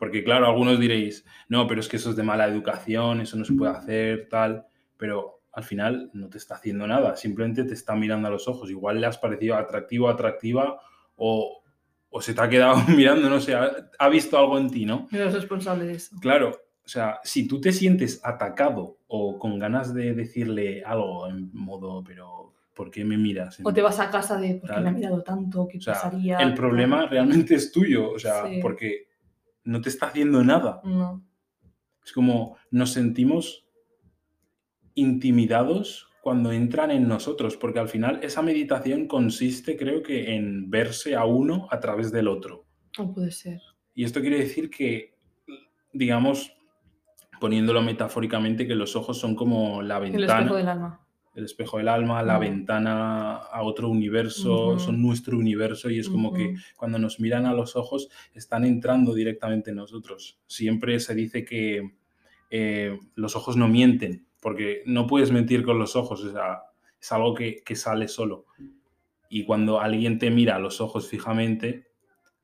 Porque 0.00 0.24
claro, 0.24 0.46
algunos 0.46 0.80
diréis, 0.80 1.24
no, 1.48 1.68
pero 1.68 1.78
es 1.80 1.88
que 1.88 1.96
eso 1.98 2.10
es 2.10 2.16
de 2.16 2.24
mala 2.24 2.48
educación, 2.48 3.20
eso 3.20 3.36
no 3.36 3.44
se 3.44 3.52
puede 3.52 3.70
hacer, 3.70 4.28
tal. 4.28 4.66
Pero 4.96 5.42
al 5.52 5.62
final 5.62 6.10
no 6.14 6.28
te 6.28 6.38
está 6.38 6.56
haciendo 6.56 6.86
nada, 6.88 7.14
simplemente 7.16 7.62
te 7.64 7.74
está 7.74 7.94
mirando 7.94 8.26
a 8.26 8.30
los 8.32 8.48
ojos. 8.48 8.70
Igual 8.70 9.00
le 9.00 9.06
has 9.06 9.18
parecido 9.18 9.56
atractivo, 9.56 10.08
atractiva, 10.08 10.80
o, 11.16 11.62
o 12.08 12.20
se 12.22 12.34
te 12.34 12.40
ha 12.40 12.48
quedado 12.48 12.76
mirando, 12.96 13.28
no 13.30 13.40
sé, 13.40 13.54
ha, 13.54 13.70
ha 13.98 14.08
visto 14.08 14.36
algo 14.38 14.58
en 14.58 14.70
ti, 14.70 14.84
¿no? 14.86 15.06
eres 15.12 15.34
responsable 15.34 15.84
de 15.84 15.92
eso. 15.92 16.16
Claro, 16.20 16.50
o 16.84 16.88
sea, 16.88 17.20
si 17.22 17.46
tú 17.46 17.60
te 17.60 17.70
sientes 17.70 18.20
atacado 18.24 18.96
o 19.06 19.38
con 19.38 19.58
ganas 19.58 19.92
de 19.94 20.14
decirle 20.14 20.82
algo 20.84 21.28
en 21.28 21.50
modo, 21.52 22.02
pero 22.02 22.54
¿por 22.74 22.90
qué 22.90 23.04
me 23.04 23.18
miras? 23.18 23.60
O 23.62 23.72
te 23.74 23.82
vas 23.82 24.00
a 24.00 24.10
casa 24.10 24.40
de, 24.40 24.54
¿por 24.54 24.74
qué 24.74 24.80
me 24.80 24.88
ha 24.88 24.92
mirado 24.92 25.22
tanto? 25.22 25.68
¿Qué 25.68 25.76
O 25.78 25.80
sea, 25.82 25.92
pasaría? 25.94 26.38
el 26.38 26.54
problema 26.54 27.06
realmente 27.06 27.54
es 27.54 27.70
tuyo, 27.70 28.10
o 28.12 28.18
sea, 28.18 28.46
Sí. 28.46 28.60
porque 28.62 29.09
no 29.64 29.80
te 29.80 29.88
está 29.88 30.06
haciendo 30.06 30.42
nada. 30.44 30.80
No. 30.84 31.24
Es 32.04 32.12
como 32.12 32.56
nos 32.70 32.92
sentimos 32.92 33.66
intimidados 34.94 36.08
cuando 36.20 36.52
entran 36.52 36.90
en 36.90 37.08
nosotros, 37.08 37.56
porque 37.56 37.78
al 37.78 37.88
final 37.88 38.20
esa 38.22 38.42
meditación 38.42 39.06
consiste, 39.06 39.76
creo 39.76 40.02
que, 40.02 40.34
en 40.34 40.70
verse 40.70 41.16
a 41.16 41.24
uno 41.24 41.66
a 41.70 41.80
través 41.80 42.12
del 42.12 42.28
otro. 42.28 42.66
No 42.98 43.12
puede 43.12 43.32
ser. 43.32 43.60
Y 43.94 44.04
esto 44.04 44.20
quiere 44.20 44.38
decir 44.38 44.68
que, 44.70 45.14
digamos, 45.92 46.52
poniéndolo 47.40 47.80
metafóricamente, 47.82 48.66
que 48.66 48.74
los 48.74 48.96
ojos 48.96 49.18
son 49.18 49.34
como 49.34 49.82
la 49.82 49.96
El 49.96 50.12
ventana, 50.12 50.40
espejo 50.40 50.56
del 50.56 50.68
alma. 50.68 51.06
El 51.34 51.44
espejo 51.44 51.78
del 51.78 51.88
alma, 51.88 52.22
la 52.22 52.38
ventana 52.38 53.36
a 53.36 53.62
otro 53.62 53.88
universo, 53.88 54.78
son 54.78 55.00
nuestro 55.00 55.38
universo 55.38 55.88
y 55.88 55.98
es 55.98 56.08
como 56.08 56.32
que 56.32 56.56
cuando 56.76 56.98
nos 56.98 57.20
miran 57.20 57.46
a 57.46 57.54
los 57.54 57.76
ojos 57.76 58.08
están 58.34 58.64
entrando 58.64 59.14
directamente 59.14 59.70
en 59.70 59.76
nosotros. 59.76 60.40
Siempre 60.46 60.98
se 60.98 61.14
dice 61.14 61.44
que 61.44 61.92
eh, 62.50 62.98
los 63.14 63.36
ojos 63.36 63.56
no 63.56 63.68
mienten, 63.68 64.26
porque 64.40 64.82
no 64.86 65.06
puedes 65.06 65.30
mentir 65.30 65.62
con 65.62 65.78
los 65.78 65.94
ojos, 65.94 66.24
o 66.24 66.32
sea, 66.32 66.62
es 67.00 67.12
algo 67.12 67.34
que, 67.34 67.62
que 67.64 67.76
sale 67.76 68.08
solo. 68.08 68.46
Y 69.28 69.44
cuando 69.44 69.80
alguien 69.80 70.18
te 70.18 70.30
mira 70.30 70.56
a 70.56 70.58
los 70.58 70.80
ojos 70.80 71.08
fijamente, 71.08 71.86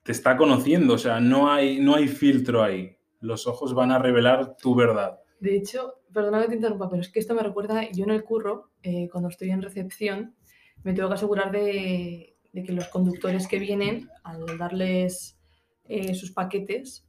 te 0.04 0.12
está 0.12 0.36
conociendo, 0.36 0.94
o 0.94 0.98
sea, 0.98 1.18
no 1.18 1.50
hay, 1.50 1.80
no 1.80 1.96
hay 1.96 2.06
filtro 2.06 2.62
ahí. 2.62 2.96
Los 3.20 3.48
ojos 3.48 3.74
van 3.74 3.90
a 3.90 3.98
revelar 3.98 4.56
tu 4.56 4.76
verdad. 4.76 5.18
De 5.40 5.56
hecho, 5.56 6.00
perdona 6.12 6.42
que 6.42 6.48
te 6.48 6.54
interrumpa, 6.54 6.88
pero 6.88 7.02
es 7.02 7.08
que 7.10 7.18
esto 7.18 7.34
me 7.34 7.42
recuerda, 7.42 7.90
yo 7.90 8.04
en 8.04 8.10
el 8.10 8.24
curro, 8.24 8.70
eh, 8.82 9.08
cuando 9.10 9.28
estoy 9.28 9.50
en 9.50 9.62
recepción, 9.62 10.34
me 10.82 10.94
tengo 10.94 11.08
que 11.08 11.14
asegurar 11.14 11.52
de, 11.52 12.36
de 12.56 12.62
que 12.62 12.72
los 12.72 12.88
conductores 12.88 13.46
que 13.46 13.58
vienen, 13.58 14.08
al 14.24 14.56
darles 14.56 15.38
eh, 15.84 16.14
sus 16.14 16.32
paquetes, 16.32 17.06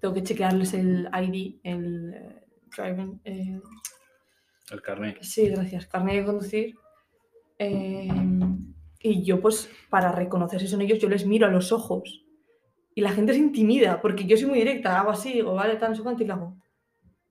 tengo 0.00 0.14
que 0.14 0.22
chequearles 0.22 0.72
el 0.72 1.06
ID, 1.12 1.60
el 1.62 2.14
eh, 2.14 2.44
driving, 2.74 3.20
eh, 3.24 3.60
El 4.70 4.80
carnet. 4.80 5.18
sí, 5.20 5.50
gracias, 5.50 5.86
carnet 5.86 6.16
de 6.16 6.24
conducir. 6.24 6.74
y 7.58 9.22
yo, 9.22 9.40
pues, 9.42 9.68
para 9.90 10.12
reconocer 10.12 10.60
si 10.60 10.68
son 10.68 10.80
ellos, 10.80 10.98
yo 10.98 11.10
les 11.10 11.26
miro 11.26 11.46
a 11.46 11.50
los 11.50 11.72
ojos. 11.72 12.24
Y 12.94 13.02
la 13.02 13.12
gente 13.12 13.34
se 13.34 13.38
intimida, 13.38 14.00
porque 14.00 14.24
yo 14.24 14.38
soy 14.38 14.46
muy 14.46 14.60
directa, 14.60 14.98
hago 14.98 15.10
así, 15.10 15.34
digo, 15.34 15.54
vale, 15.54 15.76
tal, 15.76 15.90
no 15.90 15.96
sé 15.96 16.02
cuánto, 16.02 16.22
y 16.22 16.26
lo 16.26 16.34
hago. 16.34 16.59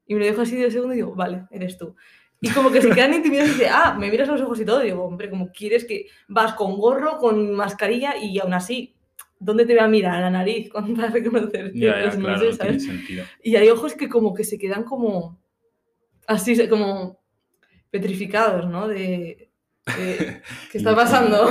Y 0.09 0.15
me 0.15 0.21
lo 0.21 0.25
dejo 0.25 0.41
así 0.41 0.55
de 0.57 0.71
segundo 0.71 0.93
y 0.93 0.97
digo, 0.97 1.13
vale, 1.15 1.43
eres 1.51 1.77
tú. 1.77 1.95
Y 2.41 2.49
como 2.49 2.71
que 2.71 2.81
se 2.81 2.89
quedan 2.89 3.13
intimidados 3.13 3.51
y 3.51 3.53
dicen, 3.59 3.69
ah, 3.71 3.95
me 3.99 4.09
miras 4.09 4.27
a 4.27 4.31
los 4.31 4.41
ojos 4.41 4.59
y 4.59 4.65
todo. 4.65 4.81
Y 4.81 4.87
digo, 4.87 5.03
hombre, 5.03 5.29
como 5.29 5.51
quieres 5.51 5.85
que 5.85 6.07
vas 6.27 6.53
con 6.55 6.77
gorro, 6.77 7.17
con 7.19 7.53
mascarilla 7.53 8.17
y 8.17 8.39
aún 8.39 8.53
así, 8.53 8.95
¿dónde 9.39 9.65
te 9.67 9.73
voy 9.75 9.83
a 9.83 9.87
mirar? 9.87 10.15
A 10.15 10.21
la 10.21 10.29
nariz, 10.31 10.69
para 10.95 11.09
reconocerte. 11.09 11.77
Ya, 11.79 11.97
ya, 11.99 12.03
Pues 12.05 12.15
claro, 12.15 12.43
no 12.45 12.51
¿sabes? 12.53 12.57
tiene 12.57 12.79
sentido. 12.79 13.25
Y 13.43 13.55
hay 13.55 13.69
ojos 13.69 13.93
que 13.93 14.09
como 14.09 14.33
que 14.33 14.43
se 14.43 14.57
quedan 14.57 14.83
como 14.83 15.39
así, 16.27 16.67
como 16.67 17.19
petrificados, 17.91 18.67
¿no? 18.67 18.87
De, 18.87 19.51
de- 19.97 20.41
¿qué 20.71 20.77
está 20.79 20.95
pasando? 20.95 21.47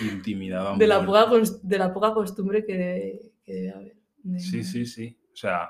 Intimidado. 0.00 0.76
de, 0.78 0.86
la 0.86 1.04
poca, 1.04 1.26
de 1.62 1.78
la 1.78 1.92
poca 1.92 2.12
costumbre 2.14 2.64
que 2.64 2.72
debe, 2.78 3.20
que 3.44 3.52
debe 3.52 3.70
haber. 3.72 3.96
de- 4.22 4.40
Sí, 4.40 4.64
sí, 4.64 4.86
sí. 4.86 5.18
O 5.32 5.36
sea, 5.36 5.68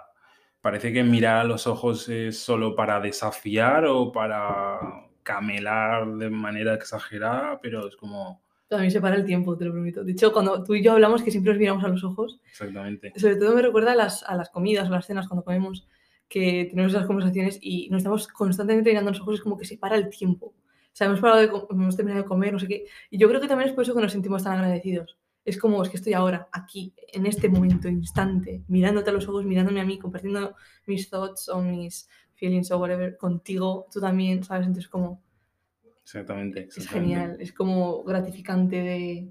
parece 0.61 0.92
que 0.92 1.03
mirar 1.03 1.38
a 1.38 1.45
los 1.45 1.66
ojos 1.66 2.09
es 2.09 2.38
solo 2.38 2.75
para 2.75 3.01
desafiar 3.01 3.87
o 3.87 4.12
para 4.12 5.07
camelar 5.23 6.07
de 6.16 6.31
manera 6.31 6.75
exagerada, 6.75 7.59
pero 7.61 7.88
es 7.88 7.97
como... 7.97 8.42
A 8.71 8.79
mí 8.79 8.90
se 8.90 9.01
para 9.01 9.14
el 9.14 9.25
tiempo, 9.25 9.57
te 9.57 9.64
lo 9.64 9.73
prometo. 9.73 10.03
De 10.03 10.12
hecho, 10.12 10.33
cuando 10.33 10.64
tú 10.64 10.75
y 10.75 10.83
yo 10.83 10.92
hablamos, 10.92 11.23
que 11.23 11.31
siempre 11.31 11.53
nos 11.53 11.61
miramos 11.61 11.85
a 11.85 11.88
los 11.88 12.03
ojos, 12.03 12.40
Exactamente. 12.51 13.12
sobre 13.16 13.37
todo 13.37 13.55
me 13.55 13.62
recuerda 13.62 13.92
a 13.92 13.97
las, 13.97 14.25
a 14.25 14.35
las 14.35 14.51
comidas 14.51 14.88
o 14.88 14.92
las 14.92 15.07
cenas 15.07 15.29
cuando 15.29 15.45
comemos, 15.45 15.87
que 16.29 16.66
tenemos 16.71 16.92
esas 16.92 17.07
conversaciones 17.07 17.59
y 17.61 17.88
nos 17.90 17.99
estamos 17.99 18.27
constantemente 18.29 18.90
mirando 18.90 19.11
a 19.11 19.12
los 19.12 19.21
ojos, 19.21 19.37
es 19.37 19.40
como 19.40 19.57
que 19.57 19.64
se 19.64 19.79
para 19.79 19.97
el 19.97 20.09
tiempo. 20.09 20.47
O 20.47 20.55
sea, 20.92 21.07
hemos, 21.07 21.21
parado 21.21 21.40
de 21.40 21.51
hemos 21.71 21.97
terminado 21.97 22.23
de 22.23 22.29
comer, 22.29 22.53
no 22.55 22.59
sé 22.59 22.66
qué. 22.66 22.87
Y 23.11 23.19
yo 23.19 23.29
creo 23.29 23.40
que 23.40 23.49
también 23.49 23.69
es 23.69 23.75
por 23.75 23.85
eso 23.85 23.95
que 23.95 24.01
nos 24.01 24.12
sentimos 24.12 24.42
tan 24.42 24.55
agradecidos. 24.55 25.16
Es 25.46 25.56
como, 25.59 25.82
es 25.82 25.88
que 25.88 25.96
estoy 25.96 26.12
ahora, 26.12 26.48
aquí, 26.52 26.92
en 27.12 27.24
este 27.24 27.48
momento, 27.48 27.88
instante, 27.88 28.64
mirándote 28.68 29.11
a 29.11 29.12
los 29.14 29.28
ojos, 29.28 29.44
mirándome 29.44 29.80
a 29.80 29.85
mí, 29.85 29.98
compartiendo 29.98 30.56
mis 30.87 31.09
thoughts 31.09 31.48
o 31.48 31.62
mis 31.62 32.09
feelings 32.35 32.70
o 32.72 32.78
whatever 32.78 33.16
contigo, 33.16 33.87
tú 33.92 34.00
también, 34.00 34.42
¿sabes? 34.44 34.66
Entonces, 34.66 34.90
como, 34.90 35.22
Exactamente. 36.02 36.61
es 36.62 36.76
exactamente. 36.76 37.14
genial, 37.14 37.37
es 37.40 37.52
como 37.52 38.02
gratificante 38.04 38.76
de 38.82 39.28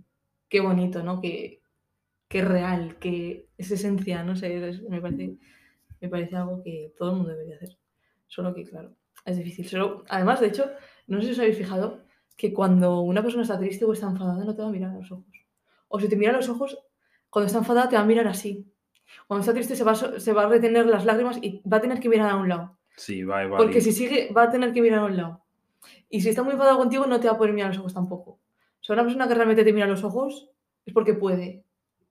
qué 0.50 0.60
bonito, 0.62 1.04
¿no? 1.04 1.22
Que, 1.22 1.62
que 2.28 2.40
es 2.40 2.48
real, 2.48 2.98
que 3.00 3.50
es 3.58 3.72
esencia, 3.72 4.24
no 4.24 4.36
sé, 4.36 4.70
es- 4.70 4.82
me, 4.84 5.02
parece, 5.02 5.38
me 6.02 6.10
parece 6.10 6.36
algo 6.38 6.64
que 6.64 6.94
todo 6.98 7.12
el 7.12 7.18
mundo 7.18 7.32
debería 7.32 7.58
hacer. 7.58 7.78
Solo 8.28 8.54
que, 8.56 8.64
claro, 8.64 8.96
es 9.26 9.38
difícil. 9.38 9.68
Solo, 9.68 10.04
además, 10.10 10.40
de 10.42 10.48
hecho, 10.48 10.72
no 11.08 11.20
sé 11.20 11.28
si 11.28 11.32
os 11.34 11.40
habéis 11.40 11.58
fijado 11.58 12.04
que 12.38 12.54
cuando 12.54 13.02
una 13.02 13.22
persona 13.22 13.44
está 13.44 13.60
triste 13.60 13.86
o 13.86 13.94
está 13.94 14.08
enfadada 14.10 14.44
no 14.46 14.56
te 14.56 14.62
va 14.62 14.70
a 14.70 14.72
mirar 14.72 14.92
a 14.92 15.00
los 15.00 15.12
ojos. 15.12 15.45
O 15.88 16.00
si 16.00 16.08
te 16.10 16.16
mira 16.16 16.32
a 16.32 16.36
los 16.36 16.50
ojos, 16.50 16.78
cuando 17.30 17.48
está 17.48 17.60
enfadada 17.60 17.90
te 17.90 17.96
va 17.96 18.02
a 18.02 18.06
mirar 18.06 18.28
así. 18.28 18.66
Cuando 19.28 19.42
está 19.42 19.54
triste 19.54 19.76
se 19.76 19.84
va, 19.84 19.92
a 19.92 20.20
se 20.20 20.34
va 20.34 20.44
a 20.44 20.50
retener 20.50 20.86
las 20.88 21.06
lágrimas 21.06 21.38
y 21.42 21.62
va 21.68 21.78
a 21.78 21.82
tener 21.82 22.00
que 22.00 22.10
mirar 22.10 22.30
a 22.32 22.36
un 22.38 22.50
lado. 22.50 22.78
Sí, 22.96 23.24
va 23.24 23.42
a. 23.42 23.50
Porque 23.58 23.82
si 23.82 23.92
sigue, 23.92 24.32
va 24.34 24.44
a 24.44 24.50
tener 24.52 24.74
que 24.74 24.82
mirar 24.82 25.00
a 25.00 25.06
un 25.06 25.18
lado. 25.18 25.46
Y 26.10 26.22
si 26.22 26.30
está 26.30 26.44
muy 26.44 26.54
enfadado 26.54 26.78
contigo, 26.78 27.06
no 27.06 27.20
te 27.20 27.28
va 27.28 27.34
a 27.34 27.38
poder 27.38 27.54
mirar 27.54 27.70
a 27.70 27.74
los 27.74 27.80
ojos 27.80 27.94
tampoco. 27.94 28.32
O 28.32 28.84
sea, 28.84 28.94
una 28.94 29.04
persona 29.04 29.28
que 29.28 29.36
realmente 29.36 29.64
te 29.64 29.74
mira 29.74 29.86
a 29.86 29.90
los 29.90 30.04
ojos 30.04 30.50
es 30.86 30.94
porque 30.94 31.14
puede. 31.14 31.64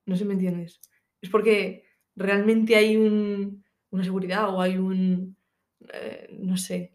No 0.07 0.15
sé 0.15 0.21
si 0.23 0.29
me 0.29 0.35
entiendes. 0.35 0.81
Es 1.21 1.31
porque 1.31 1.85
realmente 2.17 2.77
hay 2.77 2.97
un- 2.97 3.65
una 3.91 4.05
seguridad 4.05 4.49
o 4.55 4.61
hay 4.61 4.77
un. 4.79 5.37
eh, 5.93 6.29
no 6.39 6.57
sé. 6.57 6.93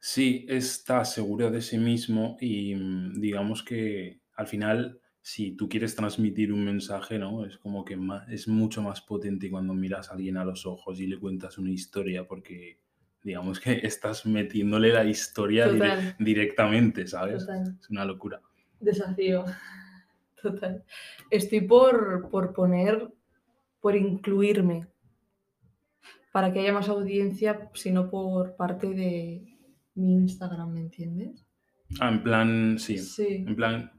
Sí, 0.00 0.44
está 0.48 1.04
seguro 1.04 1.50
de 1.50 1.62
sí 1.62 1.78
mismo 1.78 2.36
y 2.40 2.74
mm, 2.74 3.20
digamos 3.20 3.62
que 3.62 4.20
al 4.34 4.46
final, 4.48 5.00
si 5.24 5.52
tú 5.52 5.68
quieres 5.68 5.94
transmitir 5.94 6.52
un 6.52 6.64
mensaje, 6.64 7.16
¿no? 7.18 7.44
Es 7.46 7.56
como 7.58 7.84
que 7.84 7.96
ma- 7.96 8.26
es 8.28 8.48
mucho 8.48 8.82
más 8.82 9.00
potente 9.00 9.48
cuando 9.50 9.72
miras 9.72 10.10
a 10.10 10.14
alguien 10.14 10.36
a 10.36 10.44
los 10.44 10.66
ojos 10.66 10.98
y 11.00 11.06
le 11.06 11.18
cuentas 11.18 11.58
una 11.58 11.70
historia 11.70 12.26
porque 12.26 12.78
digamos 13.22 13.60
que 13.60 13.72
estás 13.86 14.26
metiéndole 14.26 14.92
la 14.92 15.04
historia 15.04 15.68
dire- 15.70 16.16
directamente, 16.18 17.06
¿sabes? 17.06 17.46
Total. 17.46 17.76
Es 17.80 17.88
una 17.90 18.04
locura. 18.04 18.40
Desafío. 18.80 19.44
Total. 20.42 20.82
Estoy 21.30 21.60
por, 21.60 22.28
por 22.28 22.52
poner, 22.52 23.08
por 23.80 23.94
incluirme, 23.94 24.88
para 26.32 26.52
que 26.52 26.60
haya 26.60 26.72
más 26.72 26.88
audiencia, 26.88 27.70
sino 27.74 28.10
por 28.10 28.56
parte 28.56 28.88
de 28.88 29.56
mi 29.94 30.14
Instagram, 30.14 30.72
¿me 30.72 30.80
entiendes? 30.80 31.44
Ah, 32.00 32.08
en 32.08 32.22
plan, 32.24 32.78
sí, 32.78 32.98
Sí. 32.98 33.44
en 33.46 33.54
plan, 33.54 33.92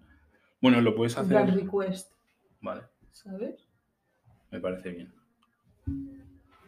bueno, 0.64 0.80
lo 0.80 0.96
puedes 0.96 1.18
En 1.18 1.28
plan 1.28 1.44
hacer, 1.44 1.60
request, 1.62 2.14
vale, 2.62 2.84
¿sabes? 3.12 3.68
me 4.50 4.62
parece 4.62 4.92
bien. 4.92 5.14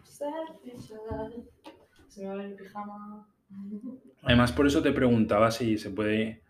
Se 0.04 0.26
me 2.22 2.28
va 2.28 2.34
a 2.34 2.36
ver 2.36 2.46
el 2.48 2.56
pijama. 2.56 3.26
Además, 4.24 4.52
por 4.52 4.68
eso 4.68 4.82
te 4.82 4.92
preguntaba 4.92 5.50
si 5.50 5.78
se 5.78 5.92
puede 5.92 6.42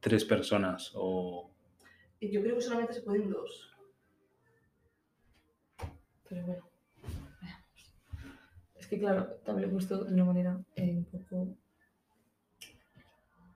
tres 0.00 0.24
personas 0.24 0.92
o... 0.94 1.50
Yo 2.18 2.40
creo 2.40 2.54
que 2.54 2.62
solamente 2.62 2.94
se 2.94 3.02
pueden 3.02 3.28
dos. 3.28 3.70
Pero 6.30 6.46
bueno, 6.46 6.62
veamos. 7.42 7.94
Es 8.74 8.86
que 8.86 8.98
claro, 8.98 9.26
también 9.44 9.68
lo 9.68 9.68
he 9.68 9.74
puesto 9.74 10.02
de 10.02 10.14
una 10.14 10.24
manera 10.24 10.58
eh, 10.76 10.94
un 10.96 11.04
poco. 11.04 11.48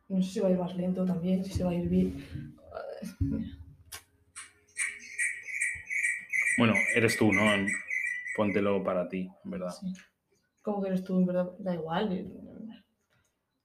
No 0.09 0.22
sé 0.22 0.31
si 0.31 0.40
va 0.40 0.48
a 0.48 0.50
ir 0.50 0.59
más 0.59 0.76
lento 0.76 1.07
también, 1.07 1.42
si 1.42 1.53
se 1.53 1.64
va 1.64 1.70
a 1.70 1.74
ir 1.74 1.88
bien. 1.88 2.59
Bueno, 6.58 6.74
eres 6.94 7.16
tú, 7.16 7.32
¿no? 7.32 7.42
Póntelo 8.36 8.82
para 8.82 9.08
ti, 9.08 9.28
en 9.44 9.50
verdad. 9.50 9.70
Sí. 9.70 9.92
¿Cómo 10.62 10.82
que 10.82 10.88
eres 10.88 11.04
tú? 11.04 11.18
En 11.18 11.26
verdad, 11.26 11.50
da 11.58 11.74
igual. 11.74 12.12
eh, 12.12 12.26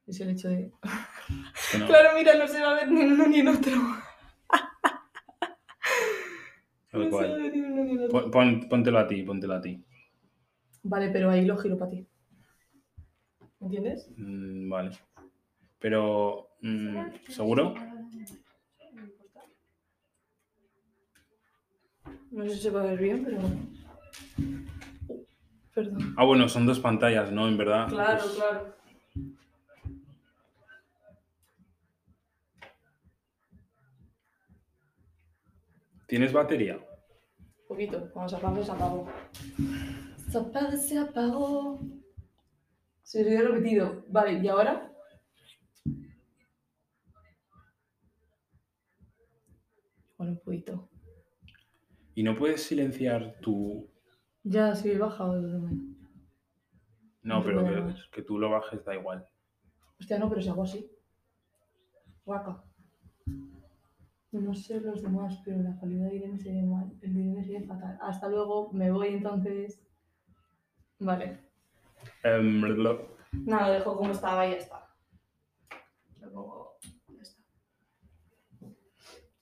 Es 0.08 0.20
el 0.22 0.30
hecho 0.30 0.50
de. 0.50 0.72
No- 1.80 1.88
Claro, 1.88 2.10
mira, 2.16 2.36
no 2.36 2.48
se 2.48 2.62
va 2.62 2.72
a 2.72 2.76
ver 2.76 2.92
ni 2.92 3.02
en 3.02 3.12
uno 3.14 3.28
ni 3.28 3.40
en 3.40 3.48
otro. 3.50 3.72
tal 6.92 7.02
No 7.02 7.04
se 7.04 7.04
va 7.04 7.06
a 7.06 7.10
cual. 7.10 7.42
ver 7.42 7.52
ni 7.54 7.60
en 7.60 7.66
uno 7.74 7.84
ni 7.84 7.92
en 7.92 8.00
otro. 8.04 8.12
Pon- 8.22 8.32
pon- 8.32 8.70
póntelo 8.70 9.00
a 9.00 9.08
ti, 9.08 9.24
póntelo 9.24 9.54
a 9.56 9.62
ti. 9.62 9.84
Vale, 10.84 11.10
pero 11.10 11.30
ahí 11.32 11.44
lo 11.46 11.58
giro 11.58 11.78
para 11.78 11.92
ti. 11.92 12.08
¿Me 13.60 13.66
entiendes? 13.68 14.08
Mm, 14.16 14.70
vale. 14.70 14.92
Pero, 15.80 16.50
mm, 16.62 16.98
¿seguro? 17.30 17.74
No 22.36 22.44
sé 22.44 22.50
si 22.56 22.64
se 22.64 22.70
va 22.70 22.82
a 22.82 22.86
ver 22.88 23.00
bien, 23.00 23.24
pero. 23.24 23.38
Uh, 25.08 25.24
perdón. 25.74 26.14
Ah, 26.18 26.26
bueno, 26.26 26.50
son 26.50 26.66
dos 26.66 26.80
pantallas, 26.82 27.32
¿no? 27.32 27.48
En 27.48 27.58
verdad. 27.58 27.88
Claro, 27.88 28.22
Pues, 28.22 28.36
claro. 28.36 28.76
¿Tienes 36.08 36.34
batería? 36.34 36.78
Poquito. 37.70 38.12
Cuando 38.12 38.30
se 38.30 38.36
apague, 38.36 38.66
se 38.66 38.72
apagó. 38.72 39.08
Se 40.30 40.78
se 40.78 41.00
apagó. 41.00 41.80
Se 43.02 43.24
lo 43.24 43.30
he 43.30 43.42
repetido. 43.48 44.04
Vale, 44.10 44.40
¿y 44.44 44.48
ahora? 44.50 44.92
Bueno, 50.18 50.34
un 50.34 50.40
poquito. 50.40 50.90
¿Y 52.16 52.24
no 52.24 52.36
puedes 52.36 52.64
silenciar 52.64 53.36
tu... 53.42 53.90
Ya, 54.44 54.74
sí, 54.76 54.92
he 54.92 54.98
bajado 54.98 55.36
el 55.36 55.42
volumen. 55.42 55.98
No, 57.24 57.44
pero 57.44 57.66
que, 57.66 57.94
que 58.12 58.22
tú 58.22 58.38
lo 58.40 58.50
bajes 58.52 58.84
da 58.86 58.96
igual. 58.96 59.28
Hostia, 60.00 60.20
no, 60.20 60.30
pero 60.30 60.42
si 60.42 60.50
hago 60.50 60.64
así. 60.64 60.90
Guaca. 62.24 62.64
No 64.32 64.54
sé 64.54 64.82
los 64.82 65.02
demás, 65.02 65.42
pero 65.44 65.62
la 65.62 65.78
calidad 65.80 66.10
de 66.10 66.16
Irene 66.16 66.38
se 66.40 66.52
ve 66.54 66.62
mal. 66.62 66.92
El 67.02 67.14
de 67.14 67.20
Irene 67.22 67.44
se 67.44 67.54
ve 67.54 67.62
fatal. 67.66 67.98
Hasta 68.02 68.28
luego, 68.30 68.72
me 68.74 68.92
voy 68.92 69.08
entonces. 69.10 69.82
Vale. 71.00 71.40
Em, 72.24 72.62
lo- 72.62 73.16
Nada, 73.32 73.68
lo 73.70 73.74
dejo 73.74 73.98
como 73.98 74.12
estaba 74.12 74.46
y 74.48 74.52
ya 74.52 74.58
está. 74.58 74.88
Lo 76.22 76.32
pongo. 76.32 76.78
Ya 77.10 77.22
está. 77.22 77.42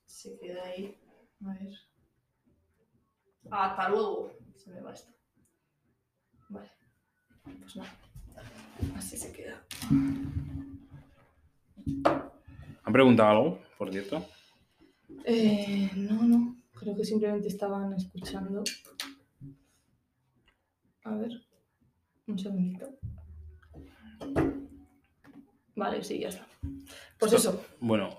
Se 0.05 0.39
queda 0.39 0.63
ahí. 0.63 0.97
A 1.45 1.53
ver. 1.53 1.73
Hasta 3.53 3.89
luego. 3.89 4.31
Se 4.57 4.71
me 4.71 4.81
va 4.81 4.93
esto. 4.93 5.13
Vale. 6.49 6.69
Pues 7.59 7.75
nada. 7.75 7.93
Así 8.97 9.15
se 9.15 9.31
queda. 9.31 9.63
¿Han 12.83 12.91
preguntado 12.93 13.29
algo, 13.29 13.59
por 13.77 13.91
cierto? 13.91 14.25
Eh, 15.25 15.91
no, 15.95 16.23
no. 16.23 16.55
Creo 16.73 16.95
que 16.95 17.05
simplemente 17.05 17.47
estaban 17.47 17.93
escuchando. 17.93 18.63
A 21.03 21.15
ver. 21.15 21.31
Un 22.27 22.39
segundito. 22.39 22.89
Vale, 25.75 26.03
sí, 26.03 26.19
ya 26.19 26.29
está. 26.29 26.47
Pues 27.19 27.33
Esto- 27.33 27.49
eso. 27.51 27.65
Bueno, 27.79 28.09